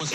The 0.00 0.06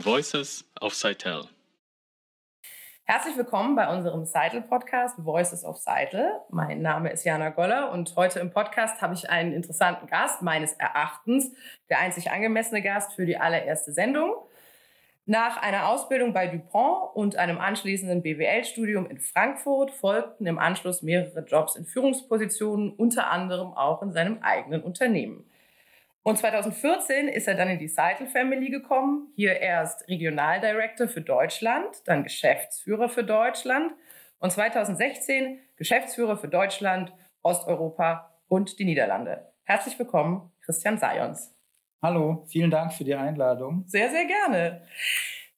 Voices 0.00 0.62
of 0.80 0.92
Seitel. 0.92 1.48
Herzlich 3.06 3.36
willkommen 3.36 3.76
bei 3.76 3.94
unserem 3.94 4.24
Seitel-Podcast 4.24 5.22
Voices 5.22 5.62
of 5.62 5.76
Seitel. 5.76 6.40
Mein 6.48 6.80
Name 6.80 7.12
ist 7.12 7.22
Jana 7.22 7.50
Goller 7.50 7.92
und 7.92 8.16
heute 8.16 8.40
im 8.40 8.50
Podcast 8.50 9.02
habe 9.02 9.12
ich 9.12 9.28
einen 9.28 9.52
interessanten 9.52 10.06
Gast, 10.06 10.40
meines 10.40 10.72
Erachtens 10.72 11.52
der 11.90 11.98
einzig 11.98 12.30
angemessene 12.30 12.80
Gast 12.80 13.12
für 13.12 13.26
die 13.26 13.36
allererste 13.36 13.92
Sendung. 13.92 14.32
Nach 15.26 15.60
einer 15.60 15.90
Ausbildung 15.90 16.32
bei 16.32 16.46
Dupont 16.46 17.14
und 17.14 17.36
einem 17.36 17.58
anschließenden 17.58 18.22
BWL-Studium 18.22 19.04
in 19.10 19.20
Frankfurt 19.20 19.90
folgten 19.90 20.46
im 20.46 20.58
Anschluss 20.58 21.02
mehrere 21.02 21.44
Jobs 21.44 21.76
in 21.76 21.84
Führungspositionen, 21.84 22.90
unter 22.90 23.30
anderem 23.30 23.74
auch 23.74 24.00
in 24.00 24.14
seinem 24.14 24.38
eigenen 24.40 24.82
Unternehmen. 24.82 25.44
Und 26.26 26.38
2014 26.38 27.28
ist 27.28 27.48
er 27.48 27.54
dann 27.54 27.68
in 27.68 27.78
die 27.78 27.86
Seitel 27.86 28.26
Family 28.26 28.70
gekommen. 28.70 29.30
Hier 29.36 29.60
erst 29.60 30.08
Regionaldirektor 30.08 31.06
für 31.06 31.20
Deutschland, 31.20 31.86
dann 32.06 32.22
Geschäftsführer 32.22 33.10
für 33.10 33.24
Deutschland 33.24 33.92
und 34.38 34.50
2016 34.50 35.60
Geschäftsführer 35.76 36.38
für 36.38 36.48
Deutschland, 36.48 37.12
Osteuropa 37.42 38.40
und 38.48 38.78
die 38.78 38.86
Niederlande. 38.86 39.52
Herzlich 39.64 39.98
willkommen, 39.98 40.50
Christian 40.62 40.96
Sayons. 40.96 41.54
Hallo, 42.00 42.46
vielen 42.48 42.70
Dank 42.70 42.94
für 42.94 43.04
die 43.04 43.14
Einladung. 43.14 43.84
Sehr, 43.86 44.08
sehr 44.08 44.24
gerne. 44.24 44.80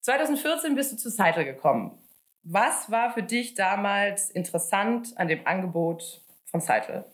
2014 0.00 0.74
bist 0.74 0.92
du 0.92 0.96
zu 0.96 1.10
Seitel 1.10 1.44
gekommen. 1.44 1.96
Was 2.42 2.90
war 2.90 3.12
für 3.12 3.22
dich 3.22 3.54
damals 3.54 4.30
interessant 4.30 5.12
an 5.16 5.28
dem 5.28 5.46
Angebot 5.46 6.24
von 6.44 6.60
Seitel? 6.60 7.04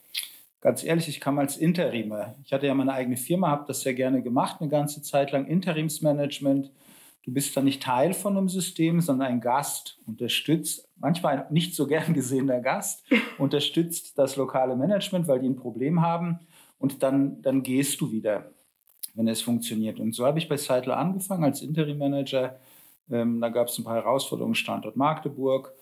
Ganz 0.63 0.85
ehrlich, 0.85 1.09
ich 1.09 1.21
kam 1.21 1.41
als 1.41 1.57
Interimer. 1.57 2.37
Ich 2.45 2.53
hatte 2.53 2.69
ja 2.69 2.75
meine 2.75 2.93
eigene 2.93 3.17
Firma, 3.17 3.49
habe 3.49 3.65
das 3.67 3.81
sehr 3.81 3.95
gerne 3.95 4.23
gemacht, 4.23 4.61
eine 4.61 4.71
ganze 4.71 5.03
Zeit 5.03 5.33
lang 5.33 5.47
Interimsmanagement. 5.49 6.71
Du 7.25 7.33
bist 7.33 7.57
dann 7.57 7.65
nicht 7.65 7.83
Teil 7.83 8.15
von 8.15 8.37
einem 8.37 8.49
System, 8.49 9.01
sondern 9.01 9.27
ein 9.27 9.41
Gast, 9.41 9.99
unterstützt, 10.07 10.89
manchmal 10.97 11.39
ein 11.47 11.53
nicht 11.53 11.75
so 11.75 11.89
gern 11.89 12.15
gesehener 12.15 12.61
Gast, 12.61 13.03
unterstützt 13.39 14.17
das 14.17 14.37
lokale 14.37 14.77
Management, 14.77 15.27
weil 15.27 15.41
die 15.41 15.49
ein 15.49 15.57
Problem 15.57 16.01
haben 16.01 16.39
und 16.79 17.03
dann, 17.03 17.43
dann 17.43 17.65
gehst 17.65 18.01
du 18.01 18.13
wieder, 18.13 18.53
wenn 19.15 19.27
es 19.27 19.43
funktioniert. 19.43 19.99
Und 19.99 20.15
so 20.15 20.25
habe 20.25 20.39
ich 20.39 20.49
bei 20.49 20.57
Seidler 20.57 20.97
angefangen 20.97 21.43
als 21.43 21.61
Interim-Manager. 21.61 22.61
Ähm, 23.11 23.41
da 23.41 23.49
gab 23.49 23.67
es 23.67 23.79
ein 23.79 23.85
paar 23.85 23.97
Herausforderungen, 23.97 24.55
Standort 24.55 24.95
Magdeburg, 24.95 25.75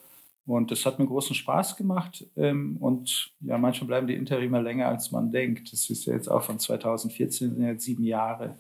und 0.47 0.71
das 0.71 0.85
hat 0.87 0.99
mir 0.99 1.07
großen 1.07 1.35
Spaß 1.35 1.77
gemacht. 1.77 2.27
Ähm, 2.37 2.77
und 2.81 3.33
ja, 3.41 3.59
manchmal 3.59 3.87
bleiben 3.89 4.07
die 4.07 4.15
Interimer 4.15 4.61
länger, 4.61 4.89
als 4.89 5.11
man 5.11 5.31
denkt. 5.31 5.73
Das 5.73 5.89
ist 5.91 6.07
ja 6.07 6.15
jetzt 6.15 6.29
auch 6.29 6.43
von 6.43 6.59
2014, 6.59 7.55
sind 7.55 7.67
jetzt 7.67 7.85
sieben 7.85 8.05
Jahre. 8.05 8.57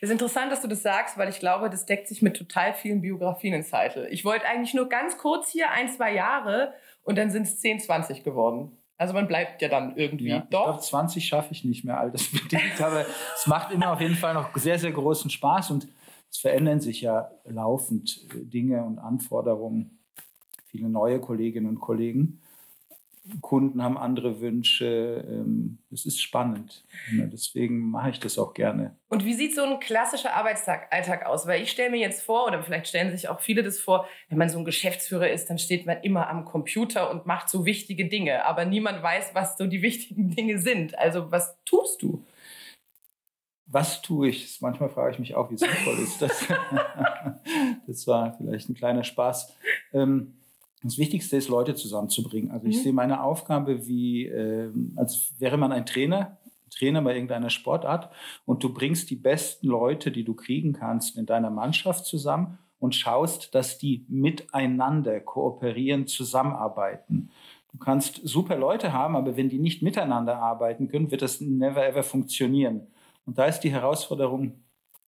Es 0.00 0.08
ist 0.08 0.12
interessant, 0.12 0.52
dass 0.52 0.62
du 0.62 0.68
das 0.68 0.82
sagst, 0.82 1.18
weil 1.18 1.28
ich 1.28 1.40
glaube, 1.40 1.70
das 1.70 1.86
deckt 1.86 2.06
sich 2.08 2.22
mit 2.22 2.36
total 2.36 2.74
vielen 2.74 3.00
Biografien 3.00 3.54
in 3.54 3.64
Zeitel. 3.64 4.06
Ich 4.10 4.24
wollte 4.24 4.46
eigentlich 4.46 4.74
nur 4.74 4.88
ganz 4.88 5.18
kurz 5.18 5.50
hier 5.50 5.70
ein, 5.70 5.88
zwei 5.88 6.14
Jahre 6.14 6.72
und 7.02 7.18
dann 7.18 7.30
sind 7.30 7.42
es 7.42 7.58
10, 7.60 7.80
20 7.80 8.22
geworden. 8.22 8.72
Also 8.96 9.14
man 9.14 9.28
bleibt 9.28 9.62
ja 9.62 9.68
dann 9.68 9.96
irgendwie 9.96 10.28
ja, 10.28 10.40
doch. 10.50 10.60
Ich 10.60 10.66
glaube, 10.66 10.80
20 10.80 11.26
schaffe 11.26 11.52
ich 11.52 11.64
nicht 11.64 11.84
mehr 11.84 11.98
altersbedingt, 11.98 12.80
aber 12.80 13.06
es 13.34 13.46
macht 13.46 13.72
immer 13.72 13.92
auf 13.92 14.00
jeden 14.00 14.16
Fall 14.16 14.34
noch 14.34 14.54
sehr, 14.56 14.78
sehr 14.78 14.92
großen 14.92 15.30
Spaß 15.30 15.70
und 15.70 15.88
es 16.30 16.38
verändern 16.38 16.80
sich 16.80 17.00
ja 17.00 17.30
laufend 17.44 18.26
äh, 18.34 18.44
Dinge 18.44 18.84
und 18.84 18.98
Anforderungen 18.98 19.97
viele 20.68 20.88
neue 20.88 21.20
Kolleginnen 21.20 21.68
und 21.68 21.80
Kollegen. 21.80 22.40
Kunden 23.40 23.82
haben 23.82 23.98
andere 23.98 24.40
Wünsche. 24.40 25.24
Ähm, 25.28 25.78
es 25.92 26.06
ist 26.06 26.20
spannend. 26.20 26.84
Deswegen 27.10 27.90
mache 27.90 28.10
ich 28.10 28.20
das 28.20 28.38
auch 28.38 28.54
gerne. 28.54 28.96
Und 29.08 29.24
wie 29.24 29.34
sieht 29.34 29.54
so 29.54 29.62
ein 29.62 29.80
klassischer 29.80 30.34
Arbeitsalltag 30.34 31.26
aus? 31.26 31.46
Weil 31.46 31.62
ich 31.62 31.70
stelle 31.70 31.90
mir 31.90 31.98
jetzt 31.98 32.22
vor, 32.22 32.46
oder 32.46 32.62
vielleicht 32.62 32.88
stellen 32.88 33.10
sich 33.10 33.28
auch 33.28 33.40
viele 33.40 33.62
das 33.62 33.78
vor, 33.80 34.06
wenn 34.28 34.38
man 34.38 34.48
so 34.48 34.58
ein 34.58 34.64
Geschäftsführer 34.64 35.30
ist, 35.30 35.50
dann 35.50 35.58
steht 35.58 35.86
man 35.86 35.98
immer 36.02 36.28
am 36.28 36.44
Computer 36.44 37.10
und 37.10 37.26
macht 37.26 37.48
so 37.48 37.66
wichtige 37.66 38.08
Dinge. 38.08 38.44
Aber 38.44 38.64
niemand 38.64 39.02
weiß, 39.02 39.34
was 39.34 39.56
so 39.56 39.66
die 39.66 39.82
wichtigen 39.82 40.30
Dinge 40.30 40.58
sind. 40.58 40.98
Also 40.98 41.30
was 41.30 41.56
tust 41.64 42.02
du? 42.02 42.24
Was 43.70 44.00
tue 44.00 44.28
ich? 44.28 44.62
Manchmal 44.62 44.88
frage 44.88 45.12
ich 45.12 45.18
mich 45.18 45.34
auch, 45.34 45.50
wie 45.50 45.58
sinnvoll 45.58 45.98
ist 45.98 46.22
das? 46.22 46.46
das 47.86 48.06
war 48.06 48.34
vielleicht 48.38 48.70
ein 48.70 48.74
kleiner 48.74 49.04
Spaß. 49.04 49.54
Ähm, 49.92 50.37
das 50.82 50.98
Wichtigste 50.98 51.36
ist, 51.36 51.48
Leute 51.48 51.74
zusammenzubringen. 51.74 52.50
Also 52.50 52.66
ich 52.66 52.76
mhm. 52.78 52.82
sehe 52.82 52.92
meine 52.92 53.22
Aufgabe 53.22 53.86
wie, 53.86 54.26
äh, 54.26 54.70
als 54.96 55.34
wäre 55.38 55.56
man 55.56 55.72
ein 55.72 55.86
Trainer, 55.86 56.38
Trainer 56.70 57.02
bei 57.02 57.14
irgendeiner 57.14 57.50
Sportart 57.50 58.10
und 58.44 58.62
du 58.62 58.72
bringst 58.72 59.10
die 59.10 59.16
besten 59.16 59.66
Leute, 59.66 60.10
die 60.10 60.24
du 60.24 60.34
kriegen 60.34 60.72
kannst, 60.72 61.16
in 61.16 61.26
deiner 61.26 61.50
Mannschaft 61.50 62.04
zusammen 62.04 62.58
und 62.78 62.94
schaust, 62.94 63.54
dass 63.54 63.78
die 63.78 64.04
miteinander 64.08 65.20
kooperieren, 65.20 66.06
zusammenarbeiten. 66.06 67.30
Du 67.72 67.78
kannst 67.78 68.20
super 68.24 68.56
Leute 68.56 68.92
haben, 68.92 69.16
aber 69.16 69.36
wenn 69.36 69.48
die 69.48 69.58
nicht 69.58 69.82
miteinander 69.82 70.38
arbeiten 70.38 70.88
können, 70.88 71.10
wird 71.10 71.22
das 71.22 71.40
never 71.40 71.86
ever 71.86 72.02
funktionieren. 72.02 72.86
Und 73.26 73.38
da 73.38 73.46
ist 73.46 73.60
die 73.60 73.70
Herausforderung, 73.70 74.52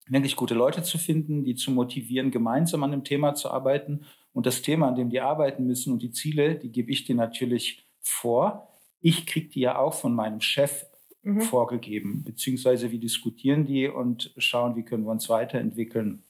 wirklich 0.09 0.35
gute 0.35 0.55
Leute 0.55 0.83
zu 0.83 0.97
finden, 0.97 1.43
die 1.43 1.55
zu 1.55 1.71
motivieren, 1.71 2.31
gemeinsam 2.31 2.83
an 2.83 2.91
dem 2.91 3.03
Thema 3.03 3.35
zu 3.35 3.49
arbeiten 3.49 4.05
und 4.33 4.45
das 4.45 4.61
Thema, 4.61 4.87
an 4.87 4.95
dem 4.95 5.09
die 5.09 5.21
arbeiten 5.21 5.65
müssen 5.65 5.93
und 5.93 6.01
die 6.01 6.11
Ziele, 6.11 6.55
die 6.55 6.71
gebe 6.71 6.91
ich 6.91 7.05
dir 7.05 7.15
natürlich 7.15 7.85
vor. 8.01 8.73
Ich 9.01 9.25
kriege 9.25 9.49
die 9.49 9.61
ja 9.61 9.77
auch 9.77 9.93
von 9.93 10.13
meinem 10.13 10.41
Chef 10.41 10.85
mhm. 11.23 11.41
vorgegeben, 11.41 12.23
beziehungsweise 12.23 12.91
wir 12.91 12.99
diskutieren 12.99 13.65
die 13.65 13.87
und 13.87 14.33
schauen, 14.37 14.75
wie 14.75 14.83
können 14.83 15.03
wir 15.03 15.11
uns 15.11 15.29
weiterentwickeln. 15.29 16.23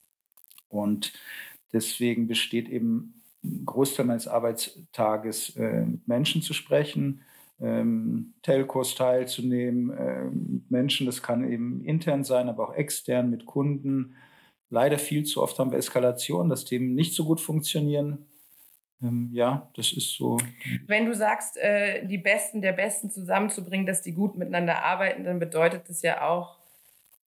Und 0.68 1.14
deswegen 1.74 2.28
besteht 2.28 2.70
eben 2.70 3.22
ein 3.44 3.66
Großteil 3.66 4.06
meines 4.06 4.28
Arbeitstages, 4.28 5.56
äh, 5.56 5.86
mit 5.86 6.08
Menschen 6.08 6.42
zu 6.42 6.54
sprechen, 6.54 7.22
ähm, 7.62 8.34
Telcos 8.42 8.96
teilzunehmen, 8.96 9.92
äh, 9.92 10.30
Menschen, 10.70 11.06
das 11.06 11.22
kann 11.22 11.50
eben 11.50 11.84
intern 11.84 12.24
sein, 12.24 12.50
aber 12.50 12.70
auch 12.70 12.74
extern 12.74 13.30
mit 13.30 13.46
Kunden, 13.46 14.16
Leider 14.70 15.00
viel 15.00 15.24
zu 15.24 15.42
oft 15.42 15.58
haben 15.58 15.72
wir 15.72 15.80
Eskalation, 15.80 16.50
dass 16.50 16.66
Themen 16.66 16.94
nicht 16.94 17.16
so 17.16 17.26
gut 17.26 17.42
funktionieren. 17.42 18.28
Ähm, 19.02 19.30
ja, 19.34 19.70
das 19.76 19.92
ist 19.94 20.16
so. 20.16 20.38
Wenn 20.86 21.06
du 21.06 21.16
sagst, 21.16 21.58
äh, 21.58 22.06
die 22.06 22.20
Besten 22.20 22.62
der 22.62 22.74
Besten 22.74 23.10
zusammenzubringen, 23.10 23.88
dass 23.88 24.02
die 24.02 24.14
gut 24.14 24.38
miteinander 24.38 24.84
arbeiten, 24.84 25.24
dann 25.24 25.40
bedeutet 25.40 25.90
das 25.90 26.02
ja 26.04 26.28
auch, 26.28 26.60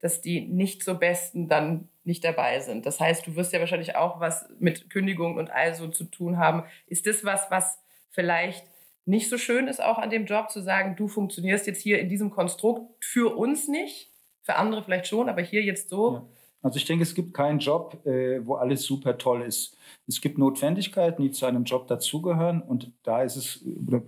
dass 0.00 0.20
die 0.20 0.42
nicht 0.42 0.84
so 0.84 0.98
Besten 0.98 1.48
dann 1.48 1.88
nicht 2.04 2.24
dabei 2.24 2.60
sind. 2.60 2.86
Das 2.86 3.00
heißt, 3.00 3.26
du 3.26 3.34
wirst 3.34 3.52
ja 3.52 3.60
wahrscheinlich 3.60 3.96
auch 3.96 4.20
was 4.20 4.48
mit 4.58 4.90
Kündigung 4.90 5.36
und 5.36 5.50
all 5.50 5.74
so 5.74 5.88
zu 5.88 6.04
tun 6.04 6.38
haben. 6.38 6.64
Ist 6.86 7.06
das 7.06 7.24
was, 7.24 7.50
was 7.50 7.78
vielleicht 8.10 8.64
nicht 9.04 9.28
so 9.28 9.38
schön 9.38 9.68
ist, 9.68 9.82
auch 9.82 9.98
an 9.98 10.10
dem 10.10 10.26
Job 10.26 10.50
zu 10.50 10.60
sagen, 10.62 10.96
du 10.96 11.08
funktionierst 11.08 11.66
jetzt 11.66 11.82
hier 11.82 11.98
in 12.00 12.08
diesem 12.08 12.30
Konstrukt 12.30 13.04
für 13.04 13.36
uns 13.36 13.68
nicht, 13.68 14.10
für 14.42 14.56
andere 14.56 14.82
vielleicht 14.82 15.06
schon, 15.06 15.28
aber 15.28 15.42
hier 15.42 15.62
jetzt 15.62 15.88
so. 15.88 16.14
Ja 16.14 16.28
also 16.62 16.76
ich 16.76 16.84
denke, 16.84 17.02
es 17.02 17.14
gibt 17.14 17.34
keinen 17.34 17.58
Job, 17.58 18.06
äh, 18.06 18.46
wo 18.46 18.54
alles 18.54 18.84
super 18.84 19.18
toll 19.18 19.42
ist. 19.42 19.76
Es 20.06 20.20
gibt 20.20 20.38
Notwendigkeiten, 20.38 21.22
die 21.22 21.32
zu 21.32 21.44
einem 21.44 21.64
Job 21.64 21.88
dazugehören. 21.88 22.62
Und 22.62 22.92
da 23.02 23.22
ist 23.22 23.36
es, 23.36 23.64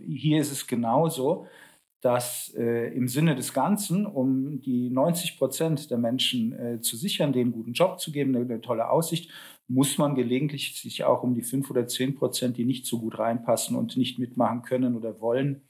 hier 0.07 0.41
ist 0.41 0.53
es 0.53 0.67
genauso, 0.67 1.47
dass 2.01 2.55
äh, 2.57 2.95
im 2.95 3.09
Sinne 3.09 3.35
des 3.35 3.53
Ganzen, 3.55 4.07
um 4.07 4.61
die 4.61 4.91
90 4.91 5.39
Prozent 5.39 5.91
der 5.91 5.99
Menschen 5.99 6.53
äh, 6.53 6.81
zu 6.81 6.97
sichern, 6.97 7.33
denen 7.33 7.53
einen 7.53 7.55
guten 7.55 7.73
Job 7.73 7.99
zu 7.99 8.13
geben, 8.13 8.37
eine, 8.37 8.45
eine, 8.45 8.61
tolle 8.61 8.89
Aussicht, 8.89 9.33
muss 9.69 9.99
man 9.99 10.15
gelegentlich 10.15 10.81
sich 10.81 11.05
auch 11.05 11.23
um 11.23 11.35
die 11.35 11.43
5 11.43 11.71
oder 11.71 11.87
10 11.87 12.17
Prozent, 12.17 12.57
die 12.57 12.65
nicht 12.65 12.87
so 12.87 13.01
gut 13.01 13.19
reinpassen 13.19 13.77
und 13.77 13.97
nicht 13.97 14.19
mitmachen 14.19 14.63
können 14.63 14.97
oder 14.97 15.21
wollen, 15.21 15.63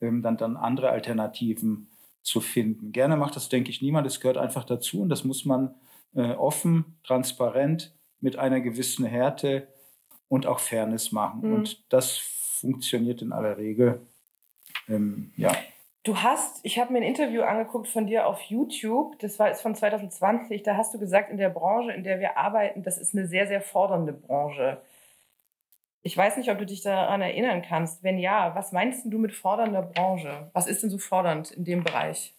ähm, 0.00 0.22
dann, 0.22 0.36
dann 0.36 0.56
andere 0.56 0.90
Alternativen 0.90 1.88
zu 2.22 2.40
finden. 2.40 2.92
Gerne 2.92 3.16
macht 3.16 3.36
das, 3.36 3.48
denke 3.48 3.70
ich, 3.70 3.82
niemand. 3.82 4.06
Es 4.06 4.20
gehört 4.20 4.36
einfach 4.36 4.64
dazu 4.64 5.02
und 5.02 5.08
das 5.08 5.24
muss 5.24 5.44
man 5.44 5.74
äh, 6.14 6.32
offen, 6.32 6.96
transparent, 7.04 7.94
mit 8.20 8.36
einer 8.36 8.60
gewissen 8.60 9.06
Härte 9.06 9.68
und 10.28 10.46
auch 10.46 10.58
Fairness 10.58 11.12
machen. 11.12 11.48
Mhm. 11.48 11.54
Und 11.54 11.84
das 11.92 12.18
funktioniert 12.18 13.22
in 13.22 13.32
aller 13.32 13.56
Regel. 13.56 14.06
Ähm, 14.88 15.32
ja. 15.36 15.54
Du 16.02 16.16
hast, 16.16 16.60
ich 16.64 16.78
habe 16.78 16.92
mir 16.92 17.00
ein 17.00 17.04
Interview 17.04 17.42
angeguckt 17.42 17.86
von 17.86 18.06
dir 18.06 18.26
auf 18.26 18.40
YouTube, 18.42 19.18
das 19.18 19.38
war 19.38 19.48
jetzt 19.48 19.60
von 19.60 19.74
2020, 19.74 20.62
da 20.62 20.76
hast 20.76 20.94
du 20.94 20.98
gesagt, 20.98 21.30
in 21.30 21.36
der 21.36 21.50
Branche, 21.50 21.92
in 21.92 22.04
der 22.04 22.20
wir 22.20 22.38
arbeiten, 22.38 22.82
das 22.82 22.96
ist 22.96 23.14
eine 23.14 23.26
sehr, 23.26 23.46
sehr 23.46 23.60
fordernde 23.60 24.14
Branche. 24.14 24.80
Ich 26.02 26.16
weiß 26.16 26.38
nicht, 26.38 26.50
ob 26.50 26.58
du 26.58 26.64
dich 26.64 26.80
daran 26.80 27.20
erinnern 27.20 27.60
kannst. 27.60 28.02
Wenn 28.02 28.18
ja, 28.18 28.54
was 28.54 28.72
meinst 28.72 29.04
du 29.04 29.18
mit 29.18 29.34
fordernder 29.34 29.82
Branche? 29.82 30.50
Was 30.54 30.66
ist 30.66 30.82
denn 30.82 30.88
so 30.88 30.96
fordernd 30.96 31.50
in 31.50 31.64
dem 31.64 31.84
Bereich? 31.84 32.34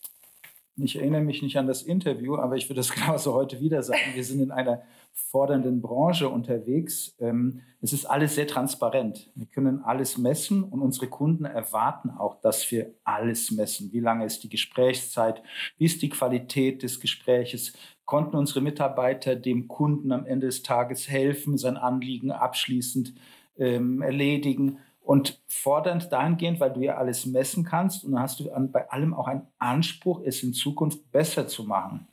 ich 0.77 0.95
erinnere 0.95 1.21
mich 1.21 1.43
nicht 1.43 1.57
an 1.57 1.67
das 1.67 1.83
Interview, 1.83 2.37
aber 2.37 2.55
ich 2.55 2.67
würde 2.67 2.79
das 2.79 2.91
genauso 2.95 3.33
heute 3.33 3.59
wieder 3.59 3.83
sagen. 3.83 4.01
Wir 4.15 4.23
sind 4.23 4.41
in 4.41 4.51
einer 4.51 4.81
fordernden 5.13 5.81
Branche 5.81 6.29
unterwegs. 6.29 7.15
Ähm, 7.19 7.61
es 7.81 7.93
ist 7.93 8.05
alles 8.05 8.35
sehr 8.35 8.47
transparent. 8.47 9.29
Wir 9.35 9.45
können 9.45 9.83
alles 9.83 10.17
messen 10.17 10.63
und 10.63 10.81
unsere 10.81 11.07
Kunden 11.07 11.45
erwarten 11.45 12.09
auch, 12.09 12.39
dass 12.41 12.69
wir 12.71 12.93
alles 13.03 13.51
messen. 13.51 13.91
Wie 13.93 13.99
lange 13.99 14.25
ist 14.25 14.43
die 14.43 14.49
Gesprächszeit? 14.49 15.41
Wie 15.77 15.85
ist 15.85 16.01
die 16.01 16.09
Qualität 16.09 16.83
des 16.83 16.99
Gespräches? 16.99 17.73
Konnten 18.05 18.35
unsere 18.35 18.61
Mitarbeiter 18.61 19.35
dem 19.35 19.67
Kunden 19.67 20.11
am 20.11 20.25
Ende 20.25 20.47
des 20.47 20.63
Tages 20.63 21.09
helfen, 21.09 21.57
sein 21.57 21.77
Anliegen 21.77 22.31
abschließend 22.31 23.13
ähm, 23.57 24.01
erledigen? 24.01 24.79
und 25.03 25.41
fordernd 25.47 26.11
dahingehend, 26.11 26.59
weil 26.59 26.73
du 26.73 26.81
ja 26.81 26.95
alles 26.95 27.25
messen 27.25 27.63
kannst 27.63 28.05
und 28.05 28.11
dann 28.11 28.21
hast 28.21 28.39
du 28.39 28.49
bei 28.71 28.89
allem 28.91 29.13
auch 29.13 29.27
einen 29.27 29.47
Anspruch, 29.57 30.21
es 30.23 30.43
in 30.43 30.53
Zukunft 30.53 31.11
besser 31.11 31.47
zu 31.47 31.63
machen. 31.63 32.07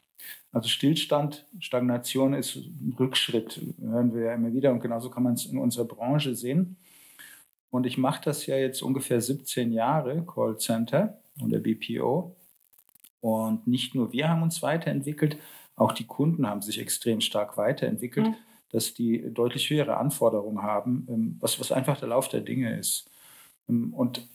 Also 0.52 0.68
Stillstand, 0.68 1.46
Stagnation 1.60 2.34
ist 2.34 2.56
ein 2.56 2.94
Rückschritt, 2.98 3.60
hören 3.80 4.14
wir 4.14 4.22
ja 4.26 4.34
immer 4.34 4.52
wieder 4.52 4.72
und 4.72 4.80
genauso 4.80 5.10
kann 5.10 5.22
man 5.22 5.34
es 5.34 5.46
in 5.46 5.58
unserer 5.58 5.84
Branche 5.84 6.34
sehen. 6.34 6.76
Und 7.70 7.84
ich 7.84 7.98
mache 7.98 8.22
das 8.24 8.46
ja 8.46 8.56
jetzt 8.56 8.82
ungefähr 8.82 9.20
17 9.20 9.72
Jahre, 9.72 10.24
Callcenter 10.24 11.18
und 11.40 11.50
der 11.50 11.58
BPO. 11.58 12.34
Und 13.20 13.66
nicht 13.66 13.94
nur 13.94 14.12
wir 14.12 14.28
haben 14.30 14.42
uns 14.42 14.62
weiterentwickelt, 14.62 15.38
auch 15.76 15.92
die 15.92 16.06
Kunden 16.06 16.46
haben 16.46 16.62
sich 16.62 16.80
extrem 16.80 17.20
stark 17.20 17.58
weiterentwickelt. 17.58 18.28
Mhm 18.28 18.34
dass 18.70 18.94
die 18.94 19.32
deutlich 19.32 19.70
höhere 19.70 19.96
Anforderungen 19.96 20.62
haben, 20.62 21.06
ähm, 21.08 21.36
was, 21.40 21.58
was 21.60 21.72
einfach 21.72 21.98
der 21.98 22.08
Lauf 22.08 22.28
der 22.28 22.40
Dinge 22.40 22.78
ist. 22.78 23.10
Ähm, 23.68 23.94
und 23.94 24.28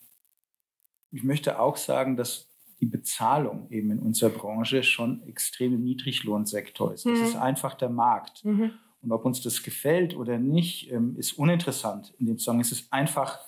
ich 1.12 1.24
möchte 1.24 1.60
auch 1.60 1.78
sagen, 1.78 2.18
dass 2.18 2.50
die 2.84 2.90
Bezahlung 2.90 3.68
eben 3.70 3.92
in 3.92 4.00
unserer 4.00 4.30
Branche 4.30 4.84
schon 4.84 5.26
extrem 5.28 5.74
im 5.74 5.84
Niedriglohnsektor 5.84 6.94
ist. 6.94 7.06
Das 7.06 7.18
mhm. 7.18 7.26
ist 7.26 7.36
einfach 7.36 7.76
der 7.76 7.90
Markt. 7.90 8.44
Mhm. 8.44 8.72
Und 9.02 9.12
ob 9.12 9.26
uns 9.26 9.42
das 9.42 9.64
gefällt 9.64 10.16
oder 10.16 10.38
nicht, 10.38 10.92
ähm, 10.92 11.16
ist 11.18 11.34
uninteressant 11.34 12.14
in 12.20 12.26
dem 12.26 12.40
Song. 12.40 12.60
Es 12.60 12.72
ist 12.72 12.92
einfach 12.92 13.40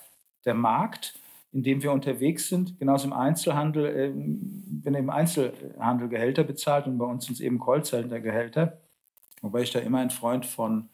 der 0.46 0.54
Markt, 0.54 1.20
in 1.52 1.64
dem 1.64 1.84
wir 1.84 1.92
unterwegs 1.92 2.48
sind. 2.48 2.80
Genauso 2.80 3.08
im 3.08 3.14
Einzelhandel, 3.14 4.14
wenn 4.84 4.94
er 4.94 5.00
im 5.00 5.10
Einzelhandel 5.10 6.08
Gehälter 6.10 6.44
bezahlt 6.44 6.88
und 6.88 6.98
bei 6.98 7.06
uns 7.06 7.26
sind 7.26 7.36
es 7.36 7.42
eben 7.42 7.60
Callcenter-Gehälter, 7.60 8.80
Wobei 9.42 9.62
ich 9.62 9.72
da 9.72 9.80
immer 9.80 10.00
ein 10.00 10.10
Freund 10.10 10.44
von 10.44 10.90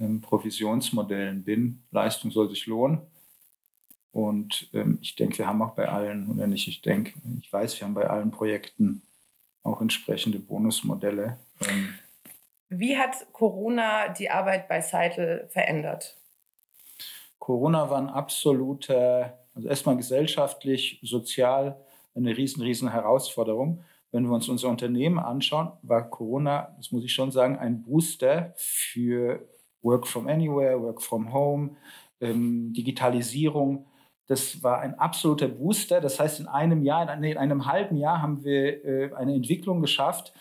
ähm, 0.00 0.20
Provisionsmodellen 0.20 1.44
bin. 1.44 1.84
Leistung 1.92 2.32
soll 2.32 2.48
sich 2.48 2.66
lohnen. 2.66 3.02
Und 4.12 4.70
ähm, 4.72 4.98
ich 5.02 5.16
denke, 5.16 5.38
wir 5.38 5.46
haben 5.46 5.62
auch 5.62 5.74
bei 5.74 5.88
allen, 5.88 6.28
oder 6.30 6.46
nicht, 6.46 6.66
ich 6.66 6.82
denke, 6.82 7.14
ich 7.40 7.52
weiß, 7.52 7.78
wir 7.78 7.86
haben 7.86 7.94
bei 7.94 8.08
allen 8.08 8.30
Projekten 8.30 9.02
auch 9.62 9.80
entsprechende 9.80 10.38
Bonusmodelle. 10.38 11.38
Ähm, 11.68 11.94
Wie 12.68 12.96
hat 12.96 13.32
Corona 13.32 14.08
die 14.08 14.30
Arbeit 14.30 14.68
bei 14.68 14.80
Seitel 14.80 15.48
verändert? 15.50 16.16
Corona 17.38 17.90
war 17.90 17.98
ein 17.98 18.08
absoluter, 18.08 19.38
also 19.54 19.68
erstmal 19.68 19.96
gesellschaftlich, 19.96 21.00
sozial 21.02 21.80
eine 22.14 22.36
riesen, 22.36 22.62
riesen 22.62 22.90
Herausforderung. 22.90 23.84
Wenn 24.10 24.24
wir 24.24 24.34
uns 24.34 24.48
unser 24.48 24.68
Unternehmen 24.68 25.18
anschauen, 25.18 25.72
war 25.82 26.08
Corona, 26.08 26.74
das 26.76 26.92
muss 26.92 27.04
ich 27.04 27.12
schon 27.12 27.30
sagen, 27.30 27.58
ein 27.58 27.82
Booster 27.82 28.54
für 28.56 29.46
Work 29.82 30.06
from 30.06 30.28
Anywhere, 30.28 30.82
Work 30.82 31.02
from 31.02 31.32
Home, 31.32 31.76
ähm, 32.20 32.72
Digitalisierung. 32.72 33.86
Das 34.28 34.62
war 34.62 34.80
ein 34.80 34.94
absoluter 34.98 35.48
Booster. 35.48 36.00
Das 36.00 36.20
heißt, 36.20 36.38
in 36.40 36.46
einem 36.46 36.82
Jahr, 36.82 37.02
in 37.12 37.36
einem 37.36 37.66
halben 37.66 37.96
Jahr 37.96 38.22
haben 38.22 38.44
wir 38.44 38.84
äh, 38.84 39.14
eine 39.14 39.34
Entwicklung 39.34 39.80
geschafft, 39.80 40.32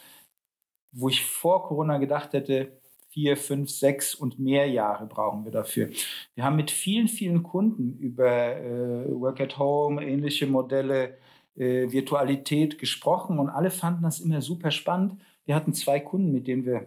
wo 0.92 1.10
ich 1.10 1.26
vor 1.26 1.64
Corona 1.64 1.98
gedacht 1.98 2.34
hätte, 2.34 2.80
vier, 3.10 3.38
fünf, 3.38 3.70
sechs 3.72 4.14
und 4.14 4.38
mehr 4.38 4.70
Jahre 4.70 5.08
brauchen 5.08 5.46
wir 5.46 5.52
dafür. 5.52 5.90
Wir 6.36 6.44
haben 6.44 6.58
mit 6.58 6.70
vielen, 6.70 7.08
vielen 7.08 7.44
Kunden 7.44 7.98
über 7.98 8.58
äh, 8.58 9.10
Work 9.10 9.42
at 9.42 9.58
Home, 9.58 10.06
ähnliche 10.06 10.48
Modelle 10.48 11.18
äh, 11.56 11.92
Virtualität 11.92 12.78
gesprochen 12.78 13.40
und 13.40 13.50
alle 13.50 13.72
fanden 13.72 14.04
das 14.04 14.20
immer 14.20 14.42
super 14.42 14.70
spannend. 14.70 15.20
Wir 15.46 15.56
hatten 15.56 15.74
zwei 15.74 16.00
Kunden, 16.00 16.32
mit 16.32 16.46
denen 16.46 16.66
wir 16.66 16.86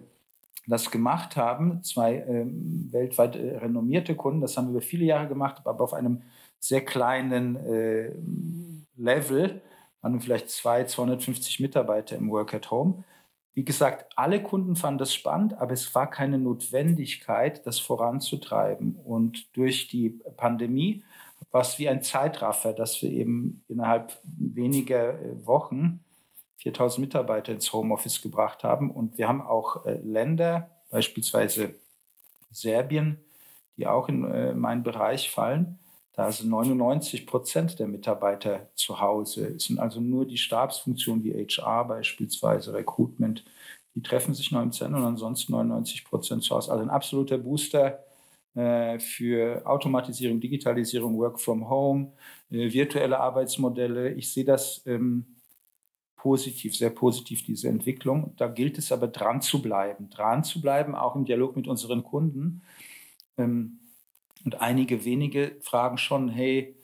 das 0.67 0.91
gemacht 0.91 1.37
haben, 1.37 1.83
zwei 1.83 2.19
ähm, 2.29 2.89
weltweit 2.93 3.35
äh, 3.37 3.57
renommierte 3.57 4.15
Kunden. 4.15 4.41
Das 4.41 4.57
haben 4.57 4.67
wir 4.67 4.73
über 4.73 4.83
viele 4.83 5.07
Jahre 5.07 5.27
gemacht, 5.27 5.63
aber 5.65 5.83
auf 5.83 5.95
einem 5.95 6.23
sehr 6.61 6.85
kleinen 6.85 7.57
äh, 7.57 8.13
Level. 8.97 9.61
Waren 10.03 10.21
vielleicht 10.21 10.51
zwei, 10.51 10.85
250 10.85 11.61
Mitarbeiter 11.61 12.17
im 12.17 12.31
Work 12.31 12.55
at 12.55 12.71
Home. 12.71 13.05
Wie 13.55 13.65
gesagt, 13.65 14.13
alle 14.17 14.43
Kunden 14.43 14.77
fanden 14.77 14.99
das 14.99 15.13
spannend, 15.13 15.55
aber 15.59 15.73
es 15.73 15.93
war 15.95 16.09
keine 16.09 16.39
Notwendigkeit, 16.39 17.67
das 17.67 17.81
voranzutreiben. 17.81 18.95
Und 18.95 19.57
durch 19.57 19.89
die 19.89 20.21
Pandemie 20.37 21.03
war 21.51 21.63
es 21.63 21.79
wie 21.79 21.89
ein 21.89 22.03
Zeitraffer, 22.03 22.73
dass 22.73 23.03
wir 23.03 23.11
eben 23.11 23.65
innerhalb 23.69 24.19
weniger 24.23 25.21
äh, 25.21 25.47
Wochen 25.47 26.05
4000 26.59 27.01
Mitarbeiter 27.01 27.53
ins 27.53 27.73
Homeoffice 27.73 28.23
gebracht 28.23 28.63
haben. 28.65 28.91
Und 28.91 29.19
wir 29.19 29.27
haben 29.27 29.41
auch 29.41 29.85
äh, 29.87 29.99
Länder, 30.03 30.71
beispielsweise 30.91 31.75
Serbien, 32.51 33.19
die 33.77 33.87
auch 33.87 34.09
in 34.09 34.25
äh, 34.31 34.55
meinen 34.55 34.83
Bereich 34.83 35.31
fallen. 35.31 35.79
Da 36.13 36.33
sind 36.33 36.51
99 36.51 37.27
Prozent 37.27 37.79
der 37.79 37.87
Mitarbeiter 37.87 38.69
zu 38.75 39.01
Hause. 39.01 39.55
Es 39.57 39.65
sind 39.65 39.79
also 39.79 40.01
nur 40.01 40.27
die 40.27 40.39
Stabsfunktionen 40.39 41.25
wie 41.25 41.33
HR 41.33 41.85
beispielsweise, 41.87 42.75
Recruitment, 42.75 43.45
die 43.95 44.03
treffen 44.03 44.35
sich 44.35 44.51
noch 44.53 44.63
im 44.63 44.73
Zentrum 44.73 45.03
und 45.03 45.09
ansonsten 45.09 45.53
99 45.53 46.05
Prozent 46.05 46.43
zu 46.43 46.55
Hause. 46.55 46.73
Also 46.73 46.83
ein 46.83 46.91
absoluter 46.91 47.39
Booster 47.39 48.05
äh, 48.55 48.99
für 48.99 49.67
Automatisierung, 49.67 50.41
Digitalisierung, 50.41 51.19
Work 51.19 51.41
from 51.41 51.69
Home, 51.69 52.13
äh, 52.51 52.73
virtuelle 52.73 53.19
Arbeitsmodelle. 53.21 54.13
Ich 54.13 54.33
sehe 54.33 54.45
das 54.45 54.83
ähm, 54.87 55.37
positiv, 56.17 56.77
sehr 56.77 56.91
positiv, 56.91 57.45
diese 57.45 57.69
Entwicklung. 57.69 58.35
Da 58.37 58.49
gilt 58.49 58.79
es 58.79 58.93
aber 58.93 59.09
dran 59.09 59.43
zu 59.43 59.63
bleiben, 59.63 60.11
dran 60.11 60.45
zu 60.45 60.61
bleiben, 60.61 60.95
auch 60.95 61.17
im 61.17 61.25
Dialog 61.25 61.57
mit 61.57 61.67
unseren 61.67 62.05
Kunden. 62.05 62.63
Ähm, 63.39 63.79
und 64.45 64.61
einige 64.61 65.05
wenige 65.05 65.57
fragen 65.61 65.99
schon, 65.99 66.29
hey, 66.29 66.77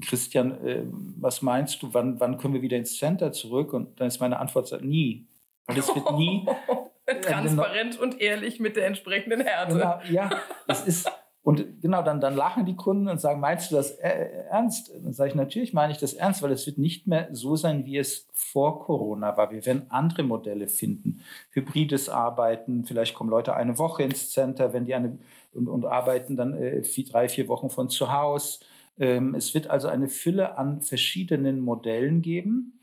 Christian, 0.00 0.64
äh, 0.64 0.84
was 1.18 1.42
meinst 1.42 1.82
du, 1.82 1.92
wann, 1.92 2.20
wann 2.20 2.38
können 2.38 2.54
wir 2.54 2.62
wieder 2.62 2.76
ins 2.76 2.96
Center 2.96 3.32
zurück? 3.32 3.72
Und 3.72 4.00
dann 4.00 4.06
ist 4.06 4.20
meine 4.20 4.38
Antwort, 4.38 4.72
nie. 4.82 5.26
Weil 5.66 5.78
es 5.78 5.94
wird 5.94 6.12
nie, 6.12 6.46
Transparent 7.22 7.98
und 7.98 8.20
ehrlich 8.20 8.60
mit 8.60 8.76
der 8.76 8.86
entsprechenden 8.86 9.40
Härte. 9.40 9.74
Genau, 9.74 10.00
ja, 10.10 10.30
es 10.68 10.86
ist. 10.86 11.10
Und 11.42 11.80
genau, 11.80 12.02
dann, 12.02 12.20
dann 12.20 12.36
lachen 12.36 12.66
die 12.66 12.76
Kunden 12.76 13.08
und 13.08 13.18
sagen, 13.18 13.40
meinst 13.40 13.70
du 13.70 13.76
das 13.76 13.92
ernst? 13.92 14.92
Dann 15.02 15.14
sage 15.14 15.30
ich, 15.30 15.34
natürlich 15.34 15.72
meine 15.72 15.92
ich 15.92 15.98
das 15.98 16.12
ernst, 16.12 16.42
weil 16.42 16.52
es 16.52 16.66
wird 16.66 16.76
nicht 16.76 17.06
mehr 17.06 17.28
so 17.32 17.56
sein, 17.56 17.86
wie 17.86 17.96
es 17.96 18.28
vor 18.32 18.84
Corona 18.84 19.36
war. 19.38 19.50
Wir 19.50 19.64
werden 19.64 19.86
andere 19.88 20.22
Modelle 20.22 20.68
finden. 20.68 21.22
Hybrides 21.52 22.10
Arbeiten, 22.10 22.84
vielleicht 22.84 23.14
kommen 23.14 23.30
Leute 23.30 23.54
eine 23.54 23.78
Woche 23.78 24.02
ins 24.02 24.30
Center, 24.30 24.74
wenn 24.74 24.84
die 24.84 24.94
eine 24.94 25.18
und, 25.52 25.68
und 25.68 25.84
arbeiten 25.84 26.36
dann 26.36 26.54
äh, 26.54 26.82
vier, 26.84 27.06
drei, 27.06 27.28
vier 27.28 27.48
Wochen 27.48 27.70
von 27.70 27.88
zu 27.88 28.12
Hause. 28.12 28.60
Ähm, 28.98 29.34
es 29.34 29.54
wird 29.54 29.68
also 29.68 29.88
eine 29.88 30.08
Fülle 30.08 30.58
an 30.58 30.82
verschiedenen 30.82 31.60
Modellen 31.60 32.22
geben. 32.22 32.80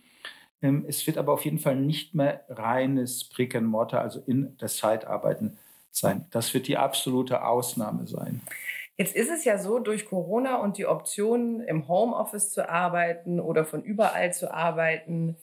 Ähm, 0.61 0.85
es 0.87 1.05
wird 1.05 1.17
aber 1.17 1.33
auf 1.33 1.45
jeden 1.45 1.59
Fall 1.59 1.75
nicht 1.75 2.15
mehr 2.15 2.43
reines 2.49 3.29
Brick 3.29 3.55
and 3.55 3.67
Mortar, 3.67 4.01
also 4.01 4.19
in 4.25 4.57
der 4.57 4.67
Zeitarbeiten 4.67 5.57
sein. 5.99 6.25
Das 6.31 6.53
wird 6.53 6.67
die 6.67 6.77
absolute 6.77 7.43
Ausnahme 7.43 8.07
sein. 8.07 8.41
Jetzt 8.97 9.15
ist 9.15 9.29
es 9.29 9.45
ja 9.45 9.59
so, 9.59 9.77
durch 9.79 10.05
Corona 10.05 10.57
und 10.57 10.77
die 10.77 10.87
Option, 10.87 11.61
im 11.61 11.87
Homeoffice 11.87 12.51
zu 12.51 12.67
arbeiten 12.67 13.39
oder 13.39 13.63
von 13.63 13.83
überall 13.83 14.33
zu 14.33 14.51
arbeiten, 14.51 15.37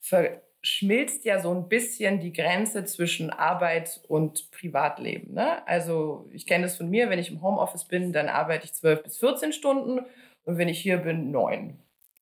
verschmilzt 0.00 1.24
ja 1.26 1.40
so 1.40 1.54
ein 1.54 1.68
bisschen 1.68 2.20
die 2.20 2.32
Grenze 2.32 2.84
zwischen 2.86 3.28
Arbeit 3.28 4.00
und 4.08 4.50
Privatleben. 4.52 5.34
Ne? 5.34 5.66
Also 5.68 6.26
ich 6.32 6.46
kenne 6.46 6.64
das 6.64 6.76
von 6.76 6.88
mir, 6.88 7.10
wenn 7.10 7.18
ich 7.18 7.30
im 7.30 7.42
Homeoffice 7.42 7.84
bin, 7.84 8.12
dann 8.14 8.28
arbeite 8.28 8.64
ich 8.64 8.72
12 8.72 9.02
bis 9.02 9.18
14 9.18 9.52
Stunden 9.52 10.00
und 10.44 10.56
wenn 10.56 10.68
ich 10.68 10.80
hier 10.80 10.96
bin, 10.96 11.30
neun. 11.30 11.78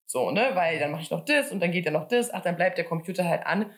So, 0.07 0.31
ne? 0.31 0.51
Weil 0.55 0.79
dann 0.79 0.91
mache 0.91 1.03
ich 1.03 1.11
noch 1.11 1.25
das 1.25 1.51
und 1.51 1.61
dann 1.61 1.73
geht 1.73 1.87
ja 1.87 1.91
noch 1.91 2.07
das. 2.07 2.35
Ach, 2.35 2.43
dann 2.43 2.57
bleibt 2.57 2.77
der 2.77 2.85
Computer 2.85 3.25
halt 3.25 3.47
an. 3.47 3.71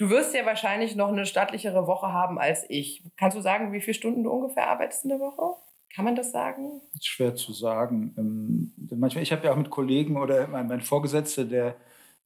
Du 0.00 0.08
wirst 0.08 0.34
ja 0.34 0.46
wahrscheinlich 0.46 0.96
noch 0.96 1.08
eine 1.08 1.26
stattlichere 1.26 1.86
Woche 1.86 2.10
haben 2.10 2.38
als 2.38 2.64
ich. 2.70 3.02
Kannst 3.18 3.36
du 3.36 3.42
sagen, 3.42 3.74
wie 3.74 3.82
viele 3.82 3.92
Stunden 3.92 4.24
du 4.24 4.30
ungefähr 4.30 4.70
arbeitest 4.70 5.04
in 5.04 5.10
der 5.10 5.20
Woche? 5.20 5.60
Kann 5.94 6.06
man 6.06 6.16
das 6.16 6.32
sagen? 6.32 6.80
Das 6.92 7.02
ist 7.02 7.06
schwer 7.06 7.34
zu 7.34 7.52
sagen. 7.52 8.14
Ähm, 8.16 8.72
manchmal, 8.98 9.22
ich 9.22 9.30
habe 9.30 9.44
ja 9.44 9.52
auch 9.52 9.58
mit 9.58 9.68
Kollegen 9.68 10.16
oder 10.16 10.46
mein, 10.46 10.68
mein 10.68 10.80
Vorgesetzter, 10.80 11.44
der 11.44 11.76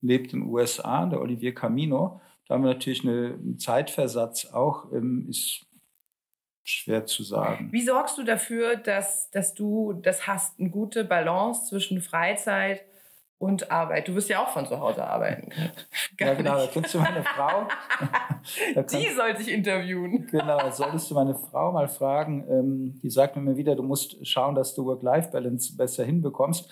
lebt 0.00 0.32
in 0.32 0.42
den 0.42 0.50
USA, 0.50 1.04
der 1.06 1.20
Olivier 1.20 1.52
Camino. 1.52 2.20
Da 2.46 2.54
haben 2.54 2.62
wir 2.62 2.74
natürlich 2.74 3.02
einen 3.02 3.58
Zeitversatz 3.58 4.46
auch. 4.52 4.92
Ähm, 4.92 5.26
ist 5.28 5.66
schwer 6.62 7.06
zu 7.06 7.24
sagen. 7.24 7.72
Wie 7.72 7.82
sorgst 7.82 8.16
du 8.18 8.22
dafür, 8.22 8.76
dass, 8.76 9.30
dass 9.32 9.52
du 9.52 9.94
das 9.94 10.28
hast, 10.28 10.60
eine 10.60 10.70
gute 10.70 11.04
Balance 11.04 11.66
zwischen 11.70 12.00
Freizeit 12.00 12.84
und 13.44 13.70
Arbeit. 13.70 14.08
Du 14.08 14.14
wirst 14.14 14.28
ja 14.28 14.42
auch 14.42 14.48
von 14.48 14.66
zu 14.66 14.80
Hause 14.80 15.06
arbeiten 15.06 15.50
können. 15.50 15.72
ja, 16.20 16.34
genau. 16.34 16.56
Da 16.56 16.66
kennst 16.66 16.94
du 16.94 16.98
meine 16.98 17.22
Frau. 17.36 17.68
die 18.74 19.08
soll 19.14 19.36
sich 19.36 19.52
interviewen. 19.52 20.26
genau, 20.30 20.70
solltest 20.70 21.10
du 21.10 21.14
meine 21.14 21.34
Frau 21.34 21.72
mal 21.72 21.88
fragen. 21.88 22.44
Ähm, 22.48 23.00
die 23.02 23.10
sagt 23.10 23.36
mir 23.36 23.42
immer 23.42 23.56
wieder, 23.56 23.76
du 23.76 23.82
musst 23.82 24.26
schauen, 24.26 24.54
dass 24.54 24.74
du 24.74 24.86
Work-Life-Balance 24.86 25.76
besser 25.76 26.04
hinbekommst. 26.04 26.68